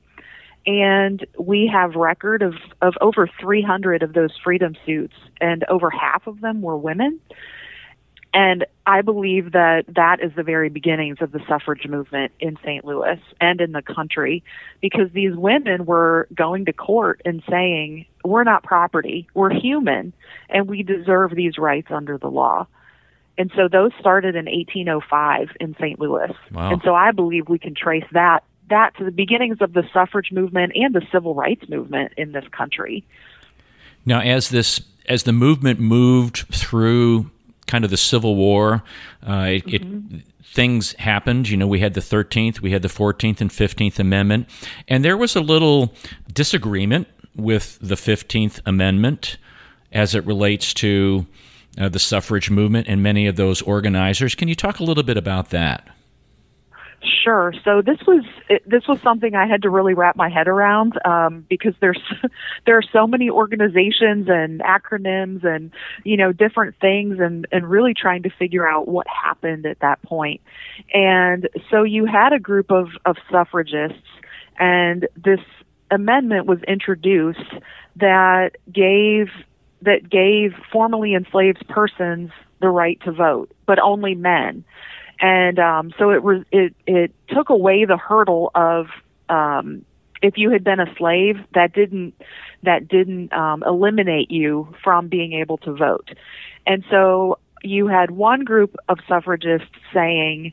And 0.67 1.27
we 1.39 1.71
have 1.73 1.95
record 1.95 2.43
of, 2.43 2.55
of 2.81 2.95
over 3.01 3.29
300 3.41 4.03
of 4.03 4.15
those 4.15 4.33
freedom 4.43 4.75
suits, 4.87 5.15
and 5.41 5.63
over 5.69 5.91
half 5.91 6.27
of 6.27 6.41
them 6.41 6.63
were 6.63 6.77
women. 6.77 7.21
And 8.35 8.67
I 8.85 9.01
believe 9.03 9.53
that 9.53 9.85
that 9.95 10.21
is 10.21 10.33
the 10.35 10.43
very 10.43 10.69
beginnings 10.69 11.19
of 11.21 11.31
the 11.31 11.41
suffrage 11.49 11.87
movement 11.87 12.33
in 12.41 12.59
St. 12.65 12.85
Louis 12.85 13.21
and 13.41 13.61
in 13.61 13.71
the 13.71 13.81
country 13.81 14.43
because 14.81 15.09
these 15.13 15.37
women 15.37 15.87
were 15.87 16.27
going 16.35 16.65
to 16.65 16.73
court 16.73 17.23
and 17.25 17.45
saying, 17.49 18.07
we're 18.25 18.43
not 18.43 18.65
property, 18.65 19.29
we're 19.35 19.53
human, 19.53 20.13
and 20.49 20.69
we 20.69 20.83
deserve 20.83 21.37
these 21.37 21.59
rights 21.59 21.89
under 21.93 22.19
the 22.19 22.27
law. 22.27 22.67
And 23.39 23.53
so 23.55 23.69
those 23.69 23.93
started 24.01 24.35
in 24.35 24.47
1805 24.47 25.51
in 25.61 25.77
St. 25.81 26.01
Louis. 26.01 26.33
Wow. 26.51 26.73
And 26.73 26.83
so 26.85 26.93
I 26.93 27.13
believe 27.13 27.49
we 27.49 27.59
can 27.59 27.75
trace 27.75 28.05
that 28.13 28.43
that 28.71 28.97
to 28.97 29.05
the 29.05 29.13
beginnings 29.13 29.59
of 29.61 29.75
the 29.75 29.83
suffrage 29.93 30.33
movement 30.33 30.73
and 30.75 30.95
the 30.95 31.03
civil 31.13 31.35
rights 31.35 31.69
movement 31.69 32.13
in 32.17 32.33
this 32.33 32.45
country. 32.51 33.05
Now 34.05 34.21
as 34.21 34.49
this 34.49 34.81
as 35.07 35.25
the 35.25 35.33
movement 35.33 35.81
moved 35.81 36.47
through 36.51 37.31
kind 37.67 37.85
of 37.85 37.91
the 37.91 37.97
Civil 37.97 38.37
War. 38.37 38.83
Uh, 39.27 39.49
it, 39.49 39.67
mm-hmm. 39.67 40.17
it, 40.17 40.25
things 40.45 40.93
happened. 40.95 41.49
You 41.49 41.57
know, 41.57 41.67
we 41.67 41.81
had 41.81 41.95
the 41.95 42.01
13th, 42.01 42.61
we 42.61 42.71
had 42.71 42.83
the 42.83 42.89
14th 42.89 43.41
and 43.41 43.51
15th 43.51 43.99
Amendment, 43.99 44.49
and 44.89 45.05
there 45.05 45.17
was 45.17 45.35
a 45.35 45.41
little 45.41 45.93
disagreement 46.33 47.09
with 47.35 47.79
the 47.81 47.97
15th 47.97 48.61
Amendment 48.65 49.37
as 49.93 50.15
it 50.15 50.25
relates 50.25 50.75
to 50.75 51.27
uh, 51.79 51.89
the 51.89 51.99
suffrage 51.99 52.51
movement 52.51 52.87
and 52.89 53.03
many 53.03 53.27
of 53.27 53.37
those 53.37 53.63
organizers. 53.63 54.35
Can 54.35 54.49
you 54.49 54.55
talk 54.55 54.79
a 54.79 54.85
little 54.85 55.03
bit 55.03 55.17
about 55.17 55.51
that? 55.51 55.89
Sure. 57.05 57.53
So 57.65 57.83
this 57.83 57.99
was 58.07 58.25
this 58.67 58.87
was 58.89 58.99
something 59.03 59.35
I 59.35 59.47
had 59.47 59.63
to 59.63 59.71
really 59.71 59.95
wrap 59.95 60.17
my 60.17 60.31
head 60.31 60.49
around 60.49 60.99
um, 61.05 61.45
because 61.49 61.75
there's 61.81 62.01
there 62.67 62.79
are 62.79 62.83
so 62.93 63.07
many 63.07 63.29
organizations 63.29 64.29
and 64.29 64.61
acronyms 64.61 65.45
and 65.45 65.71
you 66.05 66.17
know 66.17 66.33
different 66.33 66.77
things 66.81 67.19
and 67.21 67.47
and 67.53 67.69
really 67.69 67.93
trying 67.95 68.23
to 68.23 68.31
figure 68.31 68.67
out 68.67 68.89
what 68.89 69.07
happened 69.07 69.67
at 69.67 69.81
that 69.81 70.01
point. 70.03 70.41
And 70.93 71.49
so 71.71 71.83
you 71.83 72.07
had 72.07 72.33
a 72.33 72.39
group 72.39 72.71
of 72.71 72.89
of 73.05 73.17
suffragists, 73.31 74.09
and 74.59 75.07
this 75.17 75.41
amendment 75.91 76.47
was 76.47 76.63
introduced 76.67 77.53
that 77.97 78.53
gave 78.73 79.29
that 79.83 80.09
gave 80.09 80.53
formerly 80.73 81.15
enslaved 81.15 81.67
persons 81.69 82.31
the 82.61 82.69
right 82.69 82.99
to 83.05 83.13
vote, 83.13 83.53
but 83.67 83.79
only 83.79 84.15
men 84.15 84.65
and 85.21 85.59
um, 85.59 85.93
so 85.99 86.11
it 86.11 86.23
was 86.23 86.43
it 86.51 86.75
it 86.87 87.13
took 87.29 87.51
away 87.51 87.85
the 87.85 87.97
hurdle 87.97 88.51
of 88.55 88.87
um, 89.29 89.85
if 90.23 90.37
you 90.37 90.51
had 90.51 90.65
been 90.65 90.81
a 90.81 90.95
slave 90.97 91.37
that 91.55 91.73
didn't 91.73 92.15
that 92.63 92.89
didn't 92.89 93.33
um, 93.33 93.63
eliminate 93.67 94.31
you 94.31 94.75
from 94.83 95.09
being 95.09 95.33
able 95.35 95.59
to 95.59 95.73
vote, 95.73 96.11
and 96.67 96.85
so 96.91 97.39
you 97.63 97.87
had 97.87 98.11
one 98.11 98.45
group 98.45 98.77
of 98.89 98.99
suffragists 99.09 99.69
saying 99.93 100.53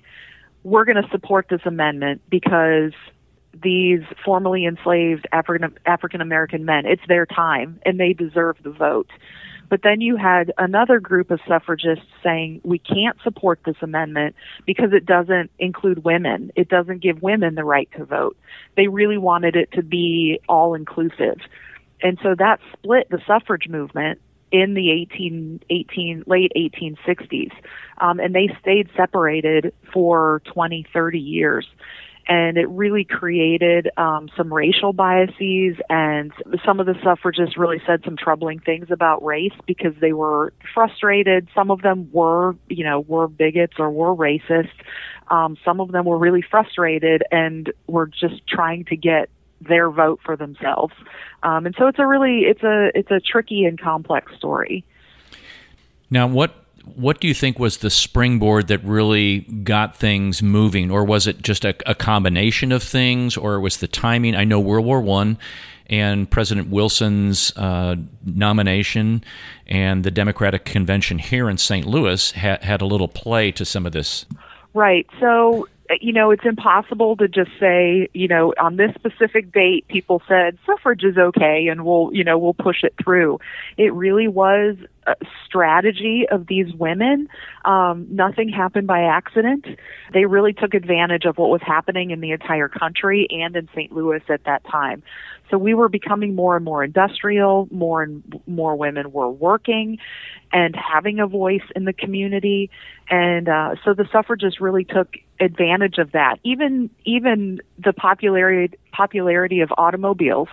we're 0.63 0.86
going 0.86 1.01
to 1.01 1.10
support 1.10 1.48
this 1.50 1.62
amendment 1.65 2.22
because 2.30 2.94
these 3.62 4.01
formerly 4.24 4.65
enslaved 4.65 5.27
African 5.32 5.75
African 5.86 6.22
American 6.22 6.65
men 6.65 6.86
it's 6.86 7.01
their 7.08 7.25
time 7.25 7.80
and 7.86 8.00
they 8.00 8.13
deserve 8.13 8.58
the 8.63 8.72
vote 8.72 9.10
but 9.71 9.83
then 9.83 10.01
you 10.01 10.17
had 10.17 10.51
another 10.57 10.99
group 10.99 11.31
of 11.31 11.39
suffragists 11.47 12.03
saying 12.21 12.59
we 12.65 12.77
can't 12.77 13.17
support 13.23 13.61
this 13.65 13.77
amendment 13.81 14.35
because 14.65 14.91
it 14.91 15.05
doesn't 15.05 15.49
include 15.59 16.03
women. 16.03 16.51
It 16.57 16.67
doesn't 16.67 16.99
give 16.99 17.21
women 17.21 17.55
the 17.55 17.63
right 17.63 17.89
to 17.95 18.03
vote. 18.03 18.35
They 18.75 18.89
really 18.89 19.17
wanted 19.17 19.55
it 19.55 19.71
to 19.71 19.81
be 19.81 20.41
all 20.49 20.75
inclusive. 20.75 21.39
And 22.03 22.19
so 22.21 22.35
that 22.37 22.59
split 22.73 23.09
the 23.09 23.21
suffrage 23.25 23.69
movement 23.69 24.19
in 24.51 24.73
the 24.73 24.91
18, 24.91 25.61
18 25.69 26.23
late 26.27 26.51
1860s. 26.57 27.53
Um, 27.99 28.19
and 28.19 28.35
they 28.35 28.49
stayed 28.59 28.89
separated 28.97 29.73
for 29.93 30.41
20, 30.53 30.85
30 30.91 31.17
years 31.17 31.65
and 32.31 32.57
it 32.57 32.69
really 32.69 33.03
created 33.03 33.89
um, 33.97 34.29
some 34.38 34.53
racial 34.53 34.93
biases. 34.93 35.75
And 35.89 36.31
some 36.65 36.79
of 36.79 36.85
the 36.85 36.95
suffragists 37.03 37.57
really 37.57 37.81
said 37.85 38.03
some 38.05 38.15
troubling 38.15 38.59
things 38.59 38.89
about 38.89 39.21
race 39.21 39.51
because 39.67 39.93
they 40.00 40.13
were 40.13 40.53
frustrated. 40.73 41.50
Some 41.53 41.69
of 41.69 41.81
them 41.81 42.09
were, 42.13 42.55
you 42.69 42.85
know, 42.85 43.01
were 43.01 43.27
bigots 43.27 43.73
or 43.79 43.91
were 43.91 44.15
racist. 44.15 44.71
Um, 45.29 45.57
some 45.65 45.81
of 45.81 45.91
them 45.91 46.05
were 46.05 46.17
really 46.17 46.41
frustrated 46.41 47.21
and 47.33 47.69
were 47.88 48.07
just 48.07 48.47
trying 48.47 48.85
to 48.85 48.95
get 48.95 49.29
their 49.59 49.91
vote 49.91 50.21
for 50.23 50.38
themselves. 50.38 50.93
Um, 51.43 51.65
and 51.65 51.75
so 51.77 51.88
it's 51.88 52.00
a 52.00 52.07
really 52.07 52.43
it's 52.45 52.63
a 52.63 52.91
it's 52.95 53.11
a 53.11 53.19
tricky 53.19 53.65
and 53.65 53.77
complex 53.77 54.33
story. 54.38 54.85
Now, 56.09 56.27
what 56.27 56.61
what 56.85 57.19
do 57.19 57.27
you 57.27 57.33
think 57.33 57.59
was 57.59 57.77
the 57.77 57.89
springboard 57.89 58.67
that 58.67 58.83
really 58.83 59.39
got 59.39 59.95
things 59.95 60.41
moving, 60.41 60.91
or 60.91 61.03
was 61.03 61.27
it 61.27 61.41
just 61.41 61.65
a, 61.65 61.75
a 61.89 61.95
combination 61.95 62.71
of 62.71 62.83
things, 62.83 63.38
or 63.38 63.59
was 63.59 63.77
the 63.77 63.88
timing? 63.88 64.35
I 64.35 64.43
know 64.43 64.59
World 64.59 64.85
War 64.85 65.01
One 65.01 65.38
and 65.88 66.29
President 66.29 66.69
Wilson's 66.69 67.55
uh, 67.57 67.95
nomination 68.23 69.23
and 69.67 70.03
the 70.03 70.11
Democratic 70.11 70.63
Convention 70.63 71.19
here 71.19 71.50
in 71.50 71.57
St. 71.57 71.85
Louis 71.85 72.31
ha- 72.31 72.59
had 72.61 72.81
a 72.81 72.85
little 72.85 73.09
play 73.09 73.51
to 73.51 73.65
some 73.65 73.85
of 73.85 73.91
this. 73.91 74.25
Right. 74.73 75.05
So 75.19 75.67
you 76.00 76.13
know, 76.13 76.31
it's 76.31 76.45
impossible 76.45 77.17
to 77.17 77.27
just 77.27 77.51
say, 77.59 78.07
you 78.13 78.27
know, 78.27 78.53
on 78.59 78.77
this 78.77 78.93
specific 78.95 79.51
date, 79.51 79.88
people 79.88 80.21
said 80.27 80.57
suffrage 80.65 81.03
is 81.03 81.17
okay 81.17 81.67
and 81.67 81.83
we'll, 81.83 82.11
you 82.13 82.23
know, 82.23 82.38
we'll 82.38 82.53
push 82.53 82.83
it 82.83 82.93
through. 83.03 83.39
It 83.77 83.93
really 83.93 84.27
was 84.27 84.77
strategy 85.46 86.25
of 86.29 86.48
these 86.48 86.74
women. 86.74 87.27
Um, 87.65 88.08
nothing 88.10 88.50
happened 88.50 88.88
by 88.88 89.03
accident. 89.03 89.65
They 90.13 90.25
really 90.25 90.53
took 90.53 90.74
advantage 90.74 91.25
of 91.25 91.38
what 91.38 91.50
was 91.50 91.62
happening 91.65 92.12
in 92.12 92.22
the 92.22 92.31
entire 92.31 92.67
country 92.67 93.27
and 93.29 93.55
in 93.55 93.67
St. 93.75 93.91
Louis 93.91 94.22
at 94.29 94.43
that 94.46 94.63
time. 94.65 95.03
So 95.50 95.58
we 95.58 95.74
were 95.74 95.89
becoming 95.89 96.34
more 96.34 96.55
and 96.55 96.63
more 96.63 96.84
industrial, 96.84 97.67
more 97.72 98.01
and 98.03 98.41
more 98.48 98.75
women 98.75 99.12
were 99.12 99.29
working 99.29 99.98
and 100.53 100.75
having 100.75 101.20
a 101.20 101.27
voice 101.27 101.63
in 101.75 101.84
the 101.84 101.93
community. 101.93 102.70
And 103.10 103.50
uh, 103.50 103.75
so 103.84 103.93
the 103.93 104.08
suffragists 104.12 104.62
really 104.62 104.86
took 104.86 105.15
advantage 105.41 105.98
of 105.98 106.13
that. 106.13 106.38
Even 106.43 106.89
even 107.03 107.60
the 107.77 107.91
popularity 107.91 108.77
popularity 108.93 109.60
of 109.60 109.74
automobiles, 109.77 110.48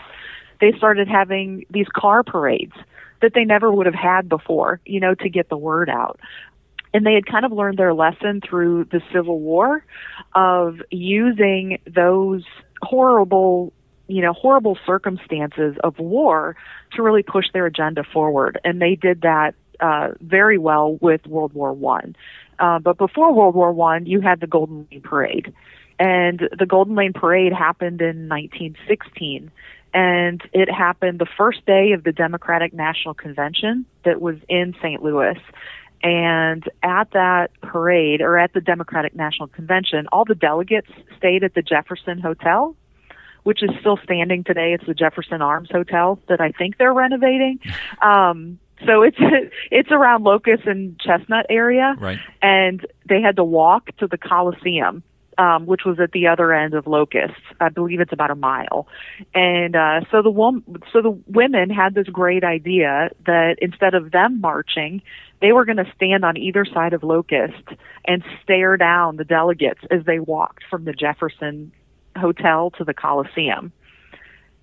they 0.61 0.73
started 0.77 1.07
having 1.07 1.65
these 1.71 1.87
car 1.95 2.25
parades 2.25 2.75
that 3.21 3.33
they 3.35 3.45
never 3.45 3.73
would 3.73 3.87
have 3.87 3.95
had 3.95 4.29
before, 4.29 4.81
you 4.85 5.01
know, 5.01 5.15
to 5.15 5.29
get 5.29 5.49
the 5.49 5.57
word 5.57 5.91
out. 5.91 6.21
And 6.95 7.05
they 7.05 7.15
had 7.15 7.27
kind 7.27 7.45
of 7.45 7.53
learned 7.53 7.79
their 7.79 7.93
lesson 7.93 8.41
through 8.41 8.85
the 8.85 9.03
Civil 9.13 9.41
War 9.41 9.85
of 10.35 10.81
using 10.91 11.79
those 11.87 12.45
horrible 12.83 13.73
you 14.09 14.23
know 14.23 14.33
horrible 14.33 14.79
circumstances 14.87 15.77
of 15.85 15.99
war 15.99 16.57
to 16.93 17.03
really 17.03 17.23
push 17.23 17.47
their 17.53 17.67
agenda 17.67 18.03
forward. 18.03 18.59
And 18.65 18.81
they 18.81 18.95
did 18.95 19.21
that 19.21 19.55
uh, 19.81 20.09
very 20.21 20.59
well 20.59 20.97
with 21.01 21.27
world 21.27 21.53
war 21.53 21.73
one. 21.73 22.17
Uh, 22.59 22.79
but 22.81 22.99
before 22.99 23.33
world 23.33 23.55
war 23.55 23.73
one 23.73 24.07
you 24.07 24.21
had 24.21 24.41
the 24.41 24.47
golden 24.47 24.89
lane 24.91 25.03
parade. 25.03 25.53
And 26.01 26.49
the 26.57 26.67
golden 26.67 26.95
lane 26.95 27.13
parade 27.13 27.53
happened 27.53 28.01
in 28.01 28.29
1916 28.29 29.51
and 29.95 30.43
it 30.53 30.71
happened 30.71 31.19
the 31.19 31.27
first 31.37 31.65
day 31.67 31.93
of 31.93 32.05
the 32.05 32.13
Democratic 32.13 32.73
National 32.73 33.15
Convention 33.15 33.87
that 34.05 34.21
was 34.21 34.37
in 34.49 34.75
St. 34.83 35.03
Louis. 35.03 35.39
And 36.03 36.63
at 36.83 37.11
that 37.13 37.51
parade, 37.61 38.21
or 38.21 38.39
at 38.39 38.53
the 38.53 38.61
Democratic 38.61 39.17
National 39.17 39.49
Convention, 39.49 40.07
all 40.13 40.25
the 40.25 40.35
delegates 40.35 40.89
stayed 41.17 41.43
at 41.43 41.55
the 41.55 41.63
Jefferson 41.63 42.21
Hotel, 42.21 42.77
which 43.43 43.63
is 43.63 43.71
still 43.81 43.99
standing 44.05 44.45
today. 44.45 44.75
It's 44.75 44.87
the 44.87 44.95
Jefferson 44.95 45.43
Arms 45.43 45.71
Hotel 45.73 46.21
that 46.29 46.41
I 46.41 46.53
think 46.53 46.79
they're 46.79 46.95
renovating. 46.95 47.61
Um, 48.01 48.61
so 48.87 49.03
it's 49.03 49.17
it's 49.73 49.91
around 49.91 50.23
Locust 50.23 50.65
and 50.67 50.99
Chestnut 51.01 51.47
area, 51.51 51.97
right. 51.99 52.19
and 52.41 52.87
they 53.09 53.21
had 53.21 53.35
to 53.35 53.45
walk 53.45 53.89
to 53.99 54.07
the 54.07 54.17
Coliseum 54.17 55.03
um, 55.39 55.67
which 55.67 55.83
was 55.87 56.01
at 56.01 56.11
the 56.11 56.27
other 56.27 56.53
end 56.53 56.75
of 56.75 56.87
Locust. 56.87 57.41
I 57.61 57.69
believe 57.69 58.01
it's 58.01 58.13
about 58.13 58.31
a 58.31 58.35
mile. 58.35 58.89
And 59.35 59.77
uh, 59.77 60.01
so 60.11 60.21
the 60.21 60.31
wom- 60.31 60.65
so 60.93 61.01
the 61.01 61.17
women 61.29 61.71
had 61.71 61.95
this 61.95 62.09
great 62.09 62.45
idea 62.45 63.11
that 63.27 63.57
instead 63.63 63.95
of 63.95 64.11
them 64.11 64.41
marching, 64.41 65.01
they 65.41 65.53
were 65.53 65.65
going 65.65 65.77
to 65.77 65.91
stand 65.95 66.25
on 66.25 66.37
either 66.37 66.65
side 66.65 66.93
of 66.93 67.05
Locust 67.05 67.63
and 68.05 68.25
stare 68.43 68.77
down 68.77 69.17
the 69.17 69.25
delegates 69.25 69.81
as 69.91 70.05
they 70.05 70.19
walked 70.19 70.65
from 70.69 70.85
the 70.85 70.93
Jefferson 70.93 71.73
Hotel 72.17 72.73
to 72.73 72.85
the 72.85 72.95
Coliseum. 72.95 73.73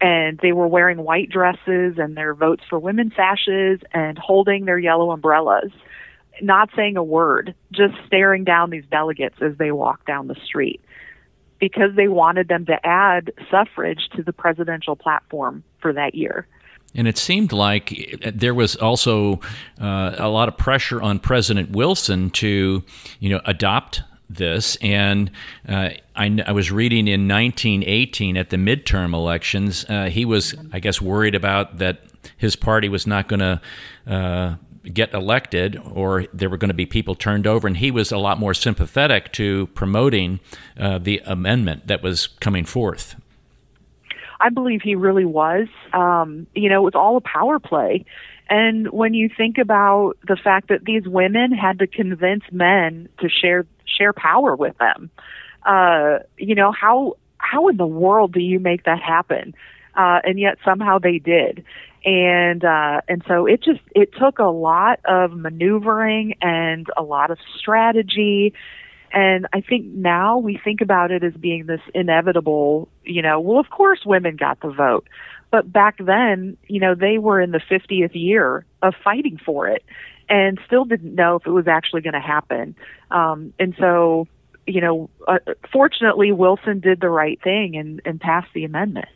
And 0.01 0.37
they 0.39 0.51
were 0.51 0.67
wearing 0.67 0.97
white 0.97 1.29
dresses 1.29 1.97
and 1.97 2.17
their 2.17 2.33
votes 2.33 2.63
for 2.69 2.77
women 2.77 3.13
sashes 3.15 3.79
and 3.93 4.17
holding 4.17 4.65
their 4.65 4.77
yellow 4.77 5.11
umbrellas 5.11 5.71
not 6.41 6.69
saying 6.75 6.97
a 6.97 7.03
word, 7.03 7.55
just 7.71 7.93
staring 8.07 8.43
down 8.43 8.69
these 8.69 8.85
delegates 8.91 9.35
as 9.41 9.57
they 9.57 9.71
walk 9.71 10.05
down 10.05 10.27
the 10.27 10.35
street 10.45 10.81
because 11.59 11.95
they 11.95 12.07
wanted 12.07 12.47
them 12.47 12.65
to 12.65 12.85
add 12.85 13.31
suffrage 13.49 14.09
to 14.15 14.23
the 14.23 14.33
presidential 14.33 14.95
platform 14.95 15.63
for 15.79 15.93
that 15.93 16.15
year. 16.15 16.47
And 16.93 17.07
it 17.07 17.17
seemed 17.17 17.51
like 17.51 18.19
there 18.33 18.53
was 18.53 18.75
also 18.75 19.41
uh, 19.79 20.15
a 20.17 20.29
lot 20.29 20.47
of 20.47 20.57
pressure 20.57 21.01
on 21.01 21.19
President 21.19 21.71
Wilson 21.71 22.29
to, 22.31 22.83
you 23.19 23.29
know, 23.29 23.41
adopt 23.45 24.01
this. 24.29 24.77
And 24.77 25.29
uh, 25.67 25.89
I, 26.15 26.43
I, 26.47 26.51
was 26.51 26.71
reading 26.71 27.07
in 27.07 27.27
1918 27.27 28.37
at 28.37 28.49
the 28.49 28.57
midterm 28.57 29.13
elections, 29.13 29.85
uh, 29.89 30.05
he 30.05 30.25
was, 30.25 30.55
I 30.71 30.79
guess, 30.79 31.01
worried 31.01 31.35
about 31.35 31.77
that 31.79 31.99
his 32.37 32.55
party 32.55 32.89
was 32.89 33.05
not 33.05 33.27
going 33.27 33.41
to 33.41 33.61
uh, 34.07 34.55
get 34.93 35.13
elected 35.13 35.81
or 35.93 36.25
there 36.33 36.49
were 36.49 36.57
going 36.57 36.69
to 36.69 36.75
be 36.75 36.85
people 36.85 37.15
turned 37.15 37.47
over. 37.47 37.67
And 37.67 37.77
he 37.77 37.91
was 37.91 38.11
a 38.11 38.17
lot 38.17 38.39
more 38.39 38.53
sympathetic 38.53 39.31
to 39.33 39.67
promoting 39.67 40.39
uh, 40.79 40.99
the 40.99 41.21
amendment 41.25 41.87
that 41.87 42.01
was 42.01 42.27
coming 42.27 42.65
forth. 42.65 43.15
I 44.39 44.49
believe 44.49 44.81
he 44.81 44.95
really 44.95 45.25
was. 45.25 45.67
Um, 45.93 46.47
you 46.53 46.69
know, 46.69 46.81
it 46.81 46.83
was 46.83 46.95
all 46.95 47.17
a 47.17 47.21
power 47.21 47.59
play. 47.59 48.05
And 48.49 48.91
when 48.91 49.13
you 49.13 49.29
think 49.35 49.57
about 49.57 50.17
the 50.27 50.35
fact 50.35 50.67
that 50.69 50.85
these 50.85 51.07
women 51.07 51.51
had 51.51 51.79
to 51.79 51.87
convince 51.87 52.43
men 52.51 53.09
to 53.19 53.29
share 53.29 53.65
share 53.85 54.13
power 54.13 54.55
with 54.55 54.77
them, 54.77 55.09
uh, 55.65 56.19
you 56.37 56.53
know 56.53 56.71
how 56.71 57.17
how 57.37 57.69
in 57.69 57.77
the 57.77 57.87
world 57.87 58.33
do 58.33 58.39
you 58.39 58.59
make 58.59 58.83
that 58.83 59.01
happen? 59.01 59.55
Uh, 59.95 60.19
and 60.23 60.39
yet 60.39 60.57
somehow 60.63 60.99
they 60.99 61.17
did 61.17 61.63
and 62.05 62.63
uh, 62.63 63.01
and 63.07 63.23
so 63.27 63.47
it 63.47 63.63
just 63.63 63.81
it 63.95 64.11
took 64.17 64.39
a 64.39 64.45
lot 64.45 64.99
of 65.05 65.33
maneuvering 65.33 66.35
and 66.41 66.87
a 66.95 67.03
lot 67.03 67.31
of 67.31 67.39
strategy 67.57 68.53
And 69.11 69.47
I 69.53 69.61
think 69.61 69.85
now 69.85 70.37
we 70.37 70.59
think 70.61 70.81
about 70.81 71.09
it 71.11 71.23
as 71.23 71.33
being 71.33 71.67
this 71.67 71.79
inevitable, 71.93 72.89
you 73.03 73.21
know, 73.21 73.39
well, 73.39 73.59
of 73.59 73.69
course 73.69 74.01
women 74.05 74.35
got 74.35 74.59
the 74.59 74.69
vote. 74.69 75.07
But 75.51 75.71
back 75.71 75.95
then, 75.99 76.57
you 76.67 76.81
know, 76.81 76.95
they 76.95 77.17
were 77.17 77.39
in 77.39 77.51
the 77.51 77.61
50th 77.61 78.11
year 78.13 78.65
of 78.81 78.93
fighting 79.03 79.39
for 79.43 79.67
it 79.69 79.83
and 80.27 80.59
still 80.67 80.83
didn't 80.85 81.15
know 81.15 81.37
if 81.37 81.47
it 81.47 81.51
was 81.51 81.67
actually 81.67 82.01
going 82.01 82.13
to 82.13 82.19
happen. 82.19 82.75
Um, 83.09 83.53
and 83.57 83.73
so, 83.79 84.27
you 84.67 84.81
know, 84.81 85.09
uh, 85.27 85.39
fortunately, 85.71 86.33
Wilson 86.33 86.81
did 86.81 86.99
the 86.99 87.09
right 87.09 87.41
thing 87.41 87.77
and, 87.77 88.01
and 88.03 88.19
passed 88.19 88.49
the 88.53 88.65
amendment. 88.65 89.07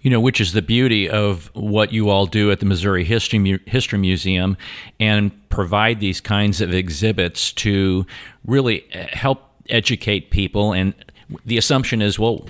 You 0.00 0.10
know, 0.10 0.20
which 0.20 0.40
is 0.40 0.52
the 0.52 0.62
beauty 0.62 1.08
of 1.08 1.50
what 1.54 1.92
you 1.92 2.08
all 2.08 2.26
do 2.26 2.50
at 2.50 2.60
the 2.60 2.66
Missouri 2.66 3.04
History, 3.04 3.38
Mu- 3.38 3.58
History 3.66 3.98
Museum 3.98 4.56
and 4.98 5.30
provide 5.50 6.00
these 6.00 6.20
kinds 6.20 6.60
of 6.60 6.72
exhibits 6.72 7.52
to 7.52 8.06
really 8.46 8.86
uh, 8.94 9.06
help 9.12 9.42
educate 9.68 10.30
people. 10.30 10.72
And 10.72 10.94
the 11.44 11.58
assumption 11.58 12.00
is, 12.00 12.18
well, 12.18 12.46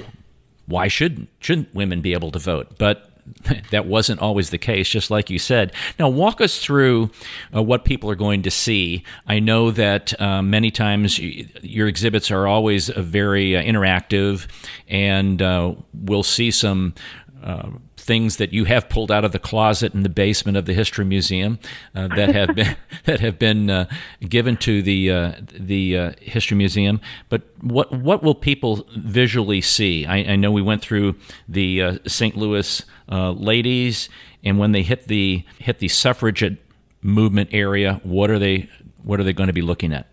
why 0.66 0.86
shouldn't 0.88 1.28
shouldn't 1.40 1.74
women 1.74 2.00
be 2.00 2.12
able 2.12 2.30
to 2.30 2.38
vote? 2.38 2.78
But 2.78 3.10
that 3.70 3.86
wasn't 3.86 4.20
always 4.20 4.50
the 4.50 4.58
case, 4.58 4.88
just 4.88 5.10
like 5.10 5.30
you 5.30 5.38
said. 5.38 5.72
Now, 5.98 6.08
walk 6.08 6.40
us 6.40 6.62
through 6.62 7.10
uh, 7.54 7.62
what 7.62 7.84
people 7.84 8.10
are 8.10 8.16
going 8.16 8.42
to 8.42 8.50
see. 8.50 9.04
I 9.26 9.40
know 9.40 9.70
that 9.70 10.18
uh, 10.20 10.42
many 10.42 10.70
times 10.70 11.18
your 11.18 11.88
exhibits 11.88 12.30
are 12.30 12.46
always 12.46 12.88
very 12.88 13.56
uh, 13.56 13.62
interactive, 13.62 14.46
and 14.88 15.40
uh, 15.40 15.74
we'll 15.94 16.22
see 16.22 16.50
some 16.50 16.94
uh, 17.42 17.70
things 17.96 18.36
that 18.38 18.52
you 18.52 18.64
have 18.64 18.88
pulled 18.88 19.10
out 19.10 19.24
of 19.24 19.32
the 19.32 19.38
closet 19.38 19.94
in 19.94 20.02
the 20.02 20.08
basement 20.08 20.56
of 20.56 20.66
the 20.66 20.74
History 20.74 21.04
Museum 21.04 21.58
uh, 21.94 22.08
that 22.08 22.34
have 22.34 22.54
been 22.54 22.76
that 23.04 23.20
have 23.20 23.38
been 23.38 23.70
uh, 23.70 23.86
given 24.28 24.56
to 24.58 24.82
the 24.82 25.10
uh, 25.10 25.32
the 25.52 25.96
uh, 25.96 26.12
History 26.20 26.56
Museum. 26.56 27.00
But 27.28 27.42
what 27.60 27.92
what 27.92 28.22
will 28.22 28.34
people 28.34 28.86
visually 28.96 29.60
see? 29.60 30.06
I, 30.06 30.32
I 30.32 30.36
know 30.36 30.50
we 30.50 30.62
went 30.62 30.82
through 30.82 31.16
the 31.48 31.82
uh, 31.82 31.98
St. 32.06 32.36
Louis 32.36 32.84
ladies, 33.08 34.08
and 34.44 34.58
when 34.58 34.72
they 34.72 34.82
hit 34.82 35.08
the 35.08 35.44
hit 35.58 35.78
the 35.78 35.88
suffragette 35.88 36.58
movement 37.02 37.50
area, 37.52 38.00
what 38.02 38.30
are 38.30 38.38
they 38.38 38.68
what 39.02 39.20
are 39.20 39.24
they 39.24 39.32
going 39.32 39.48
to 39.48 39.52
be 39.52 39.62
looking 39.62 39.92
at? 39.92 40.09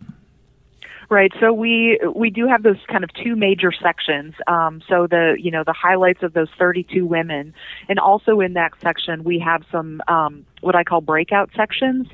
Right. 1.09 1.31
So 1.39 1.53
we 1.53 1.99
we 2.13 2.29
do 2.29 2.47
have 2.47 2.63
those 2.63 2.79
kind 2.89 3.05
of 3.05 3.13
two 3.13 3.37
major 3.37 3.71
sections. 3.71 4.33
Um, 4.45 4.81
so 4.89 5.07
the 5.07 5.37
you 5.39 5.51
know 5.51 5.63
the 5.63 5.73
highlights 5.73 6.21
of 6.21 6.33
those 6.33 6.49
32 6.59 7.05
women, 7.05 7.53
and 7.87 7.97
also 7.97 8.41
in 8.41 8.53
that 8.53 8.73
section 8.81 9.23
we 9.23 9.39
have 9.39 9.63
some 9.71 10.01
um, 10.09 10.45
what 10.61 10.75
I 10.75 10.83
call 10.83 11.01
breakout 11.01 11.49
sections 11.55 12.07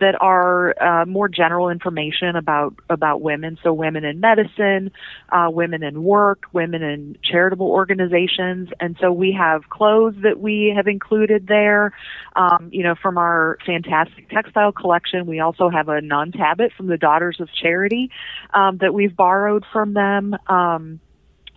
that 0.00 0.14
are 0.20 0.80
uh, 0.80 1.04
more 1.06 1.28
general 1.28 1.68
information 1.70 2.36
about 2.36 2.74
about 2.88 3.20
women. 3.20 3.58
So 3.62 3.72
women 3.72 4.04
in 4.04 4.20
medicine, 4.20 4.92
uh, 5.30 5.48
women 5.50 5.82
in 5.82 6.02
work, 6.02 6.44
women 6.52 6.82
in 6.82 7.16
charitable 7.22 7.66
organizations, 7.66 8.68
and 8.80 8.96
so 9.00 9.12
we 9.12 9.32
have 9.32 9.68
clothes 9.68 10.14
that 10.22 10.38
we 10.38 10.72
have 10.76 10.86
included 10.86 11.46
there. 11.48 11.92
Um, 12.36 12.68
you 12.72 12.84
know, 12.84 12.94
from 12.94 13.18
our 13.18 13.58
fantastic 13.66 14.28
textile 14.30 14.72
collection, 14.72 15.26
we 15.26 15.40
also 15.40 15.68
have 15.68 15.88
a 15.88 16.00
nun 16.00 16.32
tablet 16.32 16.72
from 16.76 16.86
the 16.86 16.96
Daughters 16.96 17.38
of 17.40 17.48
Charity 17.52 18.10
um, 18.54 18.78
that 18.78 18.94
we've 18.94 19.16
borrowed 19.16 19.64
from 19.72 19.94
them. 19.94 20.36
Um, 20.46 21.00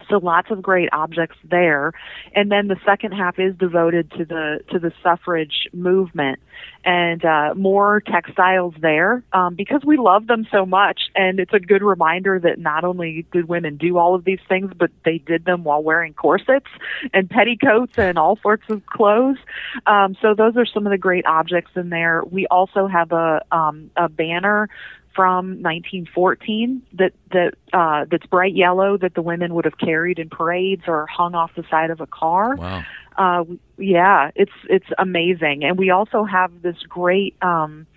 so 0.09 0.17
lots 0.17 0.51
of 0.51 0.61
great 0.61 0.89
objects 0.91 1.37
there. 1.43 1.93
And 2.33 2.51
then 2.51 2.67
the 2.67 2.77
second 2.85 3.13
half 3.13 3.39
is 3.39 3.55
devoted 3.55 4.11
to 4.11 4.25
the 4.25 4.59
to 4.71 4.79
the 4.79 4.91
suffrage 5.03 5.67
movement 5.73 6.39
and 6.83 7.23
uh, 7.23 7.53
more 7.55 8.01
textiles 8.01 8.73
there 8.81 9.23
um, 9.33 9.55
because 9.55 9.81
we 9.85 9.97
love 9.97 10.27
them 10.27 10.47
so 10.51 10.65
much. 10.65 11.01
And 11.15 11.39
it's 11.39 11.53
a 11.53 11.59
good 11.59 11.83
reminder 11.83 12.39
that 12.39 12.59
not 12.59 12.83
only 12.83 13.25
did 13.31 13.47
women 13.47 13.77
do 13.77 13.97
all 13.97 14.15
of 14.15 14.23
these 14.23 14.39
things 14.47 14.71
but 14.77 14.91
they 15.05 15.17
did 15.19 15.45
them 15.45 15.63
while 15.63 15.83
wearing 15.83 16.13
corsets 16.13 16.67
and 17.13 17.29
petticoats 17.29 17.97
and 17.97 18.17
all 18.17 18.37
sorts 18.41 18.63
of 18.69 18.85
clothes. 18.85 19.37
Um, 19.85 20.15
so 20.21 20.33
those 20.33 20.57
are 20.57 20.65
some 20.65 20.85
of 20.85 20.91
the 20.91 20.97
great 20.97 21.25
objects 21.25 21.71
in 21.75 21.89
there. 21.89 22.23
We 22.23 22.47
also 22.47 22.87
have 22.87 23.11
a 23.11 23.43
um, 23.51 23.91
a 23.95 24.09
banner 24.09 24.69
from 25.15 25.61
1914 25.61 26.81
that 26.93 27.13
that 27.31 27.53
uh, 27.73 28.05
that's 28.09 28.25
bright 28.27 28.55
yellow 28.55 28.97
that 28.97 29.13
the 29.13 29.21
women 29.21 29.53
would 29.53 29.65
have 29.65 29.77
carried 29.77 30.19
in 30.19 30.29
parades 30.29 30.83
or 30.87 31.05
hung 31.07 31.35
off 31.35 31.51
the 31.55 31.63
side 31.69 31.89
of 31.89 32.01
a 32.01 32.07
car. 32.07 32.55
Wow. 32.55 32.83
Uh, 33.17 33.43
yeah, 33.77 34.31
it's 34.35 34.51
it's 34.69 34.85
amazing, 34.97 35.63
and 35.63 35.77
we 35.77 35.89
also 35.89 36.23
have 36.23 36.61
this 36.61 36.77
great. 36.87 37.35
Um, 37.41 37.87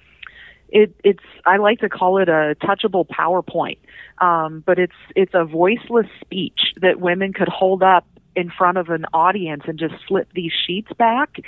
it, 0.69 0.93
it's 1.05 1.23
I 1.47 1.59
like 1.59 1.81
to 1.81 1.88
call 1.88 2.19
it 2.19 2.29
a 2.29 2.57
touchable 2.61 3.07
PowerPoint, 3.07 3.79
um, 4.19 4.62
but 4.67 4.79
it's 4.79 4.97
it's 5.15 5.35
a 5.35 5.45
voiceless 5.45 6.09
speech 6.21 6.75
that 6.81 7.01
women 7.01 7.33
could 7.33 7.49
hold 7.49 7.83
up 7.83 8.07
in 8.37 8.51
front 8.51 8.79
of 8.79 8.88
an 8.88 9.07
audience 9.12 9.62
and 9.66 9.79
just 9.79 9.94
slip 10.07 10.29
these 10.35 10.53
sheets 10.66 10.92
back 10.99 11.40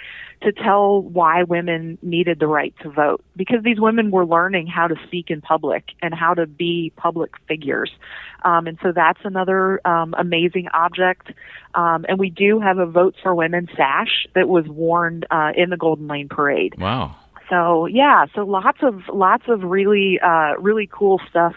to 0.43 0.53
tell 0.53 1.03
why 1.03 1.43
women 1.43 1.99
needed 2.03 2.39
the 2.39 2.47
right 2.47 2.75
to 2.83 2.91
vote. 2.91 3.25
Because 3.37 3.63
these 3.63 3.81
women 3.81 4.11
were 4.11 4.27
learning 4.27 4.67
how 4.67 4.87
to 4.87 4.95
speak 5.07 5.31
in 5.31 5.41
public 5.41 5.85
and 6.03 6.15
how 6.15 6.35
to 6.35 6.47
be 6.47 6.93
public 6.97 7.33
figures. 7.49 7.91
Um, 8.45 8.67
and 8.67 8.79
so 8.83 8.93
that's 8.93 9.21
another 9.25 9.81
um, 9.87 10.15
amazing 10.19 10.69
object. 10.73 11.33
Um, 11.75 12.05
and 12.09 12.19
we 12.19 12.31
do 12.31 12.61
have 12.61 12.79
a 12.79 12.87
votes 12.87 13.19
for 13.23 13.35
women 13.35 13.69
sash 13.77 14.27
that 14.35 14.49
was 14.49 14.67
worn 14.67 15.25
uh, 15.31 15.53
in 15.57 15.71
the 15.71 15.77
golden 15.77 16.07
lane 16.09 16.29
parade. 16.29 16.75
Wow. 16.79 17.17
So 17.51 17.87
yeah 17.87 18.27
so 18.35 18.43
lots 18.43 18.79
of 18.83 19.03
lots 19.13 19.45
of 19.49 19.63
really 19.63 20.19
uh, 20.21 20.55
really 20.59 20.89
cool 20.91 21.21
stuff 21.31 21.55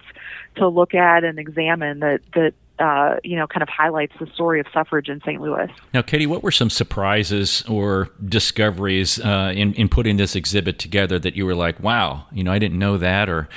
to 0.55 0.67
look 0.67 0.93
at 0.93 1.23
and 1.23 1.39
examine 1.39 1.99
that 1.99 2.19
that 2.33 2.53
uh, 2.79 3.17
you 3.23 3.35
know, 3.35 3.45
kind 3.47 3.61
of 3.61 3.69
highlights 3.69 4.13
the 4.19 4.27
story 4.27 4.59
of 4.59 4.65
suffrage 4.73 5.09
in 5.09 5.19
St. 5.21 5.41
Louis. 5.41 5.69
Now, 5.93 6.01
Katie, 6.01 6.25
what 6.25 6.43
were 6.43 6.51
some 6.51 6.69
surprises 6.69 7.63
or 7.67 8.09
discoveries 8.25 9.19
uh, 9.19 9.53
in 9.55 9.73
in 9.73 9.89
putting 9.89 10.17
this 10.17 10.35
exhibit 10.35 10.79
together 10.79 11.19
that 11.19 11.35
you 11.35 11.45
were 11.45 11.55
like, 11.55 11.79
wow, 11.79 12.25
you 12.31 12.43
know, 12.43 12.51
I 12.51 12.59
didn't 12.59 12.79
know 12.79 12.97
that, 12.97 13.29
or 13.29 13.49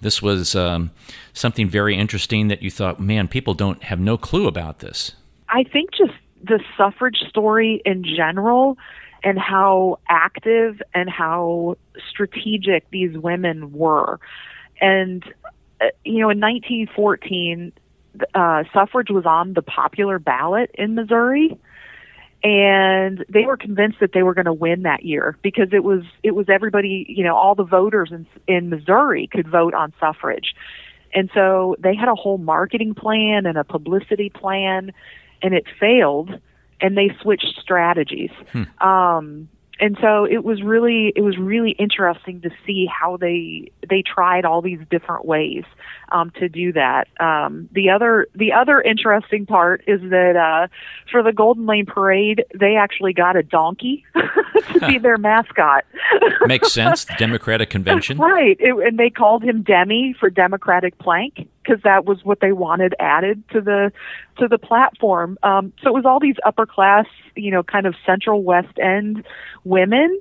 this 0.00 0.22
was 0.22 0.54
um, 0.54 0.90
something 1.32 1.68
very 1.68 1.96
interesting 1.96 2.48
that 2.48 2.62
you 2.62 2.70
thought, 2.70 3.00
man, 3.00 3.28
people 3.28 3.54
don't 3.54 3.82
have 3.84 3.98
no 3.98 4.16
clue 4.16 4.46
about 4.46 4.78
this. 4.78 5.12
I 5.48 5.64
think 5.64 5.90
just 5.92 6.12
the 6.42 6.60
suffrage 6.76 7.18
story 7.28 7.82
in 7.84 8.04
general 8.04 8.78
and 9.24 9.38
how 9.38 9.98
active 10.08 10.80
and 10.94 11.10
how 11.10 11.76
strategic 12.08 12.88
these 12.90 13.16
women 13.18 13.72
were. 13.72 14.20
And, 14.80 15.24
uh, 15.80 15.86
you 16.04 16.20
know, 16.20 16.30
in 16.30 16.38
1914, 16.40 17.72
uh, 18.34 18.64
suffrage 18.72 19.10
was 19.10 19.26
on 19.26 19.54
the 19.54 19.62
popular 19.62 20.18
ballot 20.18 20.70
in 20.74 20.94
Missouri, 20.94 21.58
and 22.42 23.24
they 23.28 23.44
were 23.44 23.56
convinced 23.56 23.98
that 24.00 24.12
they 24.12 24.22
were 24.22 24.34
going 24.34 24.46
to 24.46 24.52
win 24.52 24.82
that 24.82 25.04
year 25.04 25.36
because 25.42 25.68
it 25.72 25.82
was 25.82 26.02
it 26.22 26.34
was 26.34 26.48
everybody 26.48 27.04
you 27.08 27.24
know 27.24 27.36
all 27.36 27.54
the 27.54 27.64
voters 27.64 28.10
in 28.12 28.26
in 28.46 28.70
Missouri 28.70 29.28
could 29.30 29.48
vote 29.48 29.74
on 29.74 29.92
suffrage, 29.98 30.54
and 31.14 31.30
so 31.34 31.76
they 31.78 31.94
had 31.94 32.08
a 32.08 32.14
whole 32.14 32.38
marketing 32.38 32.94
plan 32.94 33.46
and 33.46 33.58
a 33.58 33.64
publicity 33.64 34.30
plan, 34.30 34.92
and 35.42 35.54
it 35.54 35.64
failed, 35.80 36.30
and 36.80 36.96
they 36.96 37.10
switched 37.20 37.58
strategies. 37.60 38.30
Hmm. 38.52 38.86
Um, 38.86 39.48
and 39.80 39.96
so 40.00 40.24
it 40.24 40.44
was 40.44 40.62
really 40.62 41.12
it 41.14 41.22
was 41.22 41.38
really 41.38 41.72
interesting 41.72 42.40
to 42.40 42.50
see 42.66 42.86
how 42.86 43.16
they 43.16 43.70
they 43.88 44.02
tried 44.02 44.44
all 44.44 44.60
these 44.60 44.80
different 44.90 45.24
ways 45.24 45.64
um, 46.10 46.30
to 46.38 46.48
do 46.48 46.72
that. 46.72 47.08
Um, 47.20 47.68
the 47.72 47.90
other 47.90 48.26
the 48.34 48.52
other 48.52 48.80
interesting 48.80 49.46
part 49.46 49.82
is 49.86 50.00
that 50.10 50.36
uh, 50.36 50.68
for 51.10 51.22
the 51.22 51.32
Golden 51.32 51.66
Lane 51.66 51.86
Parade, 51.86 52.44
they 52.54 52.76
actually 52.76 53.12
got 53.12 53.36
a 53.36 53.42
donkey 53.42 54.04
to 54.72 54.80
be 54.86 54.98
their 55.02 55.16
mascot. 55.16 55.84
Makes 56.46 56.72
sense. 56.72 57.04
The 57.04 57.14
Democratic 57.18 57.70
convention, 57.70 58.18
right? 58.18 58.56
It, 58.58 58.74
and 58.86 58.98
they 58.98 59.10
called 59.10 59.42
him 59.42 59.62
Demi 59.62 60.14
for 60.18 60.30
Democratic 60.30 60.98
Plank 60.98 61.48
because 61.68 61.82
that 61.82 62.04
was 62.04 62.24
what 62.24 62.40
they 62.40 62.52
wanted 62.52 62.94
added 62.98 63.42
to 63.50 63.60
the 63.60 63.92
to 64.38 64.48
the 64.48 64.58
platform. 64.58 65.38
Um, 65.42 65.72
so 65.82 65.90
it 65.90 65.94
was 65.94 66.04
all 66.06 66.20
these 66.20 66.36
upper 66.44 66.66
class, 66.66 67.06
you 67.36 67.50
know, 67.50 67.62
kind 67.62 67.86
of 67.86 67.94
Central 68.06 68.42
West 68.42 68.78
End 68.78 69.24
women 69.64 70.18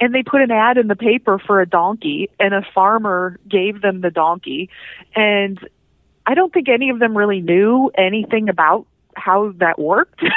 and 0.00 0.14
they 0.14 0.22
put 0.22 0.40
an 0.40 0.50
ad 0.50 0.78
in 0.78 0.88
the 0.88 0.96
paper 0.96 1.38
for 1.38 1.60
a 1.60 1.66
donkey 1.66 2.30
and 2.38 2.54
a 2.54 2.62
farmer 2.74 3.38
gave 3.48 3.82
them 3.82 4.00
the 4.00 4.10
donkey. 4.10 4.70
And 5.14 5.58
i 6.26 6.34
don't 6.34 6.52
think 6.52 6.68
any 6.68 6.90
of 6.90 6.98
them 6.98 7.16
really 7.16 7.40
knew 7.40 7.90
anything 7.96 8.48
about 8.48 8.86
how 9.14 9.52
that 9.56 9.78
worked. 9.78 10.22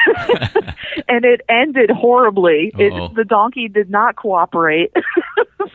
And 1.08 1.26
it 1.26 1.42
ended 1.50 1.90
horribly. 1.90 2.72
It, 2.78 3.16
the 3.16 3.26
donkey 3.26 3.68
did 3.68 3.90
not 3.90 4.16
cooperate. 4.16 4.92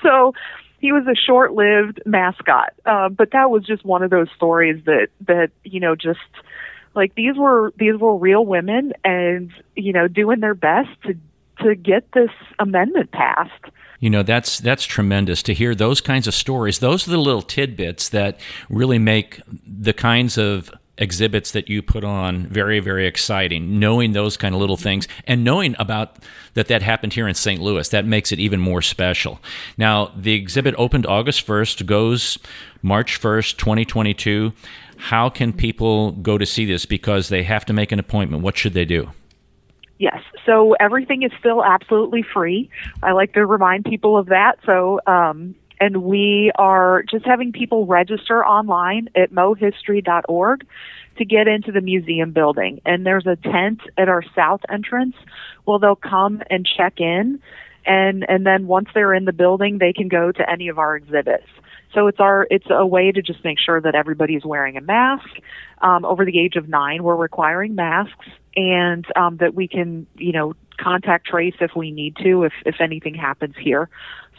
So 0.02 0.34
he 0.86 0.92
was 0.92 1.04
a 1.06 1.16
short-lived 1.16 2.00
mascot 2.06 2.72
uh, 2.86 3.08
but 3.08 3.32
that 3.32 3.50
was 3.50 3.64
just 3.64 3.84
one 3.84 4.02
of 4.02 4.10
those 4.10 4.28
stories 4.36 4.80
that 4.84 5.08
that 5.26 5.50
you 5.64 5.80
know 5.80 5.96
just 5.96 6.20
like 6.94 7.14
these 7.14 7.36
were 7.36 7.72
these 7.76 7.96
were 7.98 8.16
real 8.16 8.46
women 8.46 8.92
and 9.04 9.52
you 9.74 9.92
know 9.92 10.06
doing 10.06 10.40
their 10.40 10.54
best 10.54 10.88
to 11.02 11.16
to 11.62 11.74
get 11.74 12.10
this 12.12 12.30
amendment 12.58 13.10
passed. 13.12 13.52
You 14.00 14.10
know, 14.10 14.22
that's 14.22 14.58
that's 14.58 14.84
tremendous 14.84 15.42
to 15.44 15.54
hear 15.54 15.74
those 15.74 16.00
kinds 16.00 16.26
of 16.26 16.34
stories. 16.34 16.80
Those 16.80 17.08
are 17.08 17.12
the 17.12 17.18
little 17.18 17.42
tidbits 17.42 18.10
that 18.10 18.38
really 18.68 18.98
make 18.98 19.40
the 19.66 19.92
kinds 19.94 20.36
of 20.36 20.70
exhibits 20.98 21.50
that 21.52 21.68
you 21.68 21.82
put 21.82 22.04
on 22.04 22.46
very 22.46 22.80
very 22.80 23.06
exciting 23.06 23.78
knowing 23.78 24.12
those 24.12 24.36
kind 24.36 24.54
of 24.54 24.60
little 24.60 24.76
things 24.76 25.06
and 25.26 25.44
knowing 25.44 25.76
about 25.78 26.16
that 26.54 26.68
that 26.68 26.82
happened 26.82 27.12
here 27.12 27.28
in 27.28 27.34
St. 27.34 27.60
Louis 27.60 27.88
that 27.88 28.06
makes 28.06 28.32
it 28.32 28.38
even 28.38 28.60
more 28.60 28.82
special 28.82 29.40
now 29.76 30.10
the 30.16 30.32
exhibit 30.32 30.74
opened 30.78 31.06
August 31.06 31.46
1st 31.46 31.86
goes 31.86 32.38
March 32.82 33.20
1st 33.20 33.56
2022 33.56 34.52
how 34.98 35.28
can 35.28 35.52
people 35.52 36.12
go 36.12 36.38
to 36.38 36.46
see 36.46 36.64
this 36.64 36.86
because 36.86 37.28
they 37.28 37.42
have 37.42 37.64
to 37.66 37.72
make 37.72 37.92
an 37.92 37.98
appointment 37.98 38.42
what 38.42 38.56
should 38.56 38.72
they 38.72 38.84
do 38.84 39.10
Yes. 39.98 40.20
So 40.44 40.76
everything 40.78 41.22
is 41.22 41.32
still 41.38 41.64
absolutely 41.64 42.22
free. 42.22 42.68
I 43.02 43.12
like 43.12 43.32
to 43.32 43.46
remind 43.46 43.84
people 43.84 44.16
of 44.16 44.26
that. 44.26 44.58
So, 44.64 45.00
um, 45.06 45.54
and 45.80 46.02
we 46.02 46.52
are 46.56 47.02
just 47.02 47.24
having 47.24 47.52
people 47.52 47.86
register 47.86 48.44
online 48.44 49.08
at 49.14 49.32
mohistory.org 49.32 50.66
to 51.18 51.24
get 51.24 51.48
into 51.48 51.72
the 51.72 51.80
museum 51.80 52.32
building. 52.32 52.80
And 52.84 53.06
there's 53.06 53.26
a 53.26 53.36
tent 53.36 53.80
at 53.96 54.08
our 54.08 54.22
south 54.34 54.60
entrance. 54.68 55.16
Well, 55.66 55.78
they'll 55.78 55.96
come 55.96 56.42
and 56.50 56.66
check 56.66 57.00
in, 57.00 57.40
and 57.84 58.24
and 58.28 58.46
then 58.46 58.66
once 58.66 58.88
they're 58.94 59.14
in 59.14 59.24
the 59.24 59.32
building, 59.32 59.78
they 59.78 59.92
can 59.92 60.08
go 60.08 60.32
to 60.32 60.50
any 60.50 60.68
of 60.68 60.78
our 60.78 60.96
exhibits. 60.96 61.46
So 61.94 62.08
it's 62.08 62.20
our 62.20 62.46
it's 62.50 62.66
a 62.68 62.86
way 62.86 63.10
to 63.12 63.22
just 63.22 63.42
make 63.44 63.58
sure 63.58 63.80
that 63.80 63.94
everybody's 63.94 64.44
wearing 64.44 64.76
a 64.76 64.80
mask. 64.80 65.28
Um, 65.80 66.04
over 66.04 66.24
the 66.24 66.38
age 66.38 66.56
of 66.56 66.68
nine, 66.68 67.02
we're 67.02 67.16
requiring 67.16 67.74
masks, 67.74 68.26
and 68.54 69.06
um, 69.16 69.38
that 69.38 69.54
we 69.54 69.68
can 69.68 70.06
you 70.16 70.32
know 70.32 70.54
contact 70.78 71.26
trace 71.26 71.54
if 71.60 71.70
we 71.74 71.90
need 71.90 72.16
to 72.16 72.44
if 72.44 72.52
if 72.66 72.76
anything 72.80 73.14
happens 73.14 73.54
here. 73.58 73.88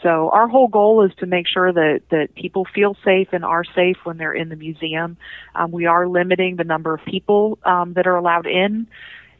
So 0.02 0.30
our 0.30 0.48
whole 0.48 0.68
goal 0.68 1.04
is 1.04 1.12
to 1.18 1.26
make 1.26 1.46
sure 1.48 1.72
that 1.72 2.02
that 2.10 2.34
people 2.34 2.66
feel 2.72 2.96
safe 3.04 3.28
and 3.32 3.44
are 3.44 3.64
safe 3.64 3.96
when 4.04 4.16
they're 4.16 4.32
in 4.32 4.48
the 4.48 4.56
museum. 4.56 5.16
Um, 5.54 5.72
we 5.72 5.86
are 5.86 6.06
limiting 6.06 6.56
the 6.56 6.64
number 6.64 6.94
of 6.94 7.04
people 7.04 7.58
um, 7.64 7.94
that 7.94 8.06
are 8.06 8.16
allowed 8.16 8.46
in 8.46 8.86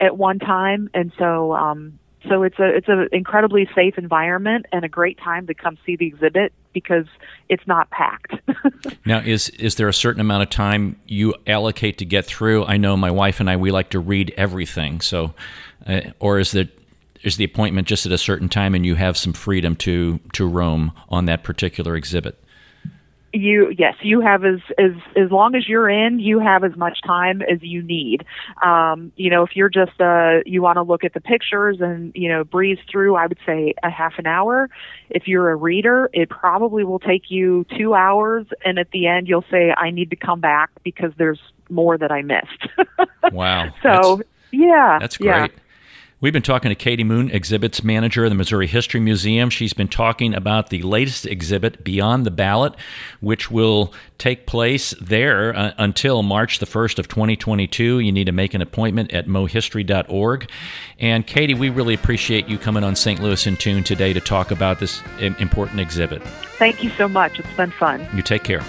at 0.01 0.16
one 0.16 0.38
time, 0.38 0.90
and 0.94 1.12
so 1.18 1.53
um, 1.53 1.99
so 2.29 2.42
it's 2.42 2.59
a 2.59 2.77
it's 2.77 2.88
an 2.88 3.09
incredibly 3.12 3.68
safe 3.75 3.97
environment 3.99 4.66
and 4.73 4.85
a 4.85 4.88
great 4.88 5.18
time 5.18 5.47
to 5.47 5.55
come 5.55 5.79
see 5.87 5.97
the 5.97 6.07
exhibit 6.07 6.53
because 6.73 7.07
it's 7.49 7.66
not 7.66 7.90
packed. 7.90 8.35
now, 9.07 9.21
is 9.21 9.51
is 9.51 9.77
there 9.77 9.88
a 9.88 9.94
certain 9.94 10.21
amount 10.21 10.42
of 10.42 10.51
time 10.51 10.97
you 11.07 11.35
allocate 11.47 11.99
to 11.99 12.05
get 12.05 12.27
through? 12.27 12.64
I 12.64 12.77
know 12.77 12.97
my 12.97 13.11
wife 13.11 13.38
and 13.38 13.49
I 13.49 13.57
we 13.57 13.71
like 13.71 13.90
to 13.90 14.01
read 14.01 14.35
everything, 14.37 15.01
so 15.01 15.35
uh, 15.87 16.01
or 16.18 16.40
is 16.40 16.53
there 16.53 16.68
is 17.23 17.37
the 17.37 17.45
appointment 17.45 17.87
just 17.87 18.07
at 18.07 18.13
a 18.13 18.19
certain 18.19 18.49
time 18.49 18.75
and 18.75 18.85
you 18.85 18.95
have 18.95 19.17
some 19.17 19.33
freedom 19.33 19.77
to 19.77 20.21
to 20.33 20.47
roam 20.47 20.93
on 21.09 21.27
that 21.27 21.45
particular 21.45 21.97
exhibit? 21.97 22.39
you 23.33 23.75
yes 23.77 23.95
you 24.01 24.21
have 24.21 24.45
as 24.45 24.61
as 24.79 24.93
as 25.17 25.31
long 25.31 25.55
as 25.55 25.69
you're 25.69 25.89
in 25.89 26.19
you 26.19 26.39
have 26.39 26.65
as 26.65 26.75
much 26.77 26.99
time 27.07 27.43
as 27.43 27.63
you 27.63 27.83
need. 27.83 28.25
Um 28.65 29.13
you 29.17 29.31
know 29.31 29.43
if 29.43 29.55
you're 29.55 29.69
just 29.69 30.01
uh 30.01 30.39
you 30.47 30.63
want 30.63 30.77
to 30.77 30.83
look 30.83 31.05
at 31.05 31.13
the 31.15 31.21
pictures 31.21 31.79
and 31.81 32.13
you 32.15 32.29
know 32.29 32.45
breeze 32.45 32.79
through 32.91 33.17
i 33.17 33.27
would 33.27 33.39
say 33.45 33.75
a 33.83 33.91
half 33.91 34.15
an 34.19 34.27
hour. 34.27 34.71
If 35.11 35.29
you're 35.29 35.51
a 35.51 35.57
reader 35.57 36.09
it 36.13 36.31
probably 36.31 36.85
will 36.85 36.99
take 36.99 37.31
you 37.31 37.67
2 37.77 37.95
hours 37.95 38.47
and 38.65 38.79
at 38.79 38.91
the 38.93 39.07
end 39.07 39.29
you'll 39.29 39.45
say 39.51 39.75
i 39.77 39.91
need 39.91 40.11
to 40.11 40.17
come 40.17 40.41
back 40.41 40.71
because 40.83 41.13
there's 41.19 41.41
more 41.69 41.99
that 41.99 42.11
i 42.11 42.23
missed. 42.23 42.69
Wow. 43.33 43.75
So 43.83 44.17
that's, 44.17 44.29
yeah. 44.53 44.99
that's 44.99 45.17
great. 45.19 45.27
yeah. 45.29 45.47
We've 46.21 46.33
been 46.33 46.43
talking 46.43 46.71
to 46.71 46.75
Katie 46.75 47.05
Moon, 47.05 47.31
exhibits 47.31 47.85
manager 47.85 48.25
of 48.25 48.31
the 48.33 48.35
Missouri 48.35 48.67
History 48.67 48.99
Museum. 48.99 49.51
She's 49.51 49.73
been 49.73 49.87
talking 49.87 50.35
about 50.35 50.69
the 50.69 50.83
latest 50.83 51.27
exhibit, 51.27 51.85
Beyond 51.85 52.27
the 52.27 52.33
Ballot, 52.33 52.75
which 53.21 53.53
will 53.53 53.95
take 54.19 54.45
place 54.45 54.93
there 55.01 55.55
uh, 55.55 55.75
until 55.79 56.25
March 56.25 56.59
the 56.59 56.67
1st 56.67 56.99
of 56.99 57.07
2022. 57.07 58.01
You 58.01 58.11
need 58.11 58.25
to 58.25 58.33
make 58.33 58.53
an 58.53 58.61
appointment 58.61 59.13
at 59.13 59.29
mohistory.org. 59.29 60.51
And 60.99 61.25
Katie, 61.25 61.55
we 61.55 61.71
really 61.71 61.95
appreciate 61.95 62.49
you 62.49 62.59
coming 62.59 62.83
on 62.83 62.97
St. 62.97 63.23
Louis 63.23 63.47
in 63.47 63.57
Tune 63.57 63.85
today 63.85 64.13
to 64.13 64.21
talk 64.21 64.51
about 64.51 64.81
this 64.81 65.01
important 65.21 65.79
exhibit. 65.79 66.21
Thank 66.59 66.83
you 66.83 66.91
so 66.91 67.07
much. 67.07 67.39
It's 67.39 67.57
been 67.57 67.71
fun. 67.71 68.09
You 68.13 68.23
take 68.23 68.43
care. 68.43 68.65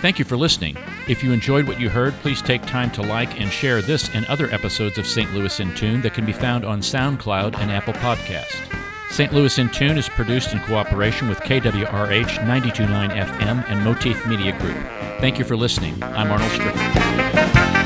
Thank 0.00 0.20
you 0.20 0.24
for 0.24 0.36
listening. 0.36 0.76
If 1.08 1.24
you 1.24 1.32
enjoyed 1.32 1.66
what 1.66 1.80
you 1.80 1.90
heard, 1.90 2.14
please 2.20 2.40
take 2.40 2.62
time 2.62 2.90
to 2.92 3.02
like 3.02 3.40
and 3.40 3.50
share 3.50 3.82
this 3.82 4.14
and 4.14 4.24
other 4.26 4.48
episodes 4.50 4.96
of 4.96 5.06
St. 5.08 5.34
Louis 5.34 5.58
in 5.58 5.74
Tune 5.74 6.02
that 6.02 6.14
can 6.14 6.24
be 6.24 6.32
found 6.32 6.64
on 6.64 6.80
SoundCloud 6.80 7.58
and 7.58 7.70
Apple 7.70 7.94
Podcast. 7.94 8.54
St. 9.10 9.32
Louis 9.32 9.58
in 9.58 9.68
Tune 9.70 9.98
is 9.98 10.08
produced 10.08 10.52
in 10.52 10.60
cooperation 10.60 11.28
with 11.28 11.40
KWRH 11.40 12.46
929 12.46 13.10
FM 13.10 13.68
and 13.68 13.84
Motif 13.84 14.24
Media 14.26 14.56
Group. 14.60 14.76
Thank 15.20 15.38
you 15.38 15.44
for 15.44 15.56
listening. 15.56 16.00
I'm 16.02 16.30
Arnold 16.30 16.52
Strickland. 16.52 17.77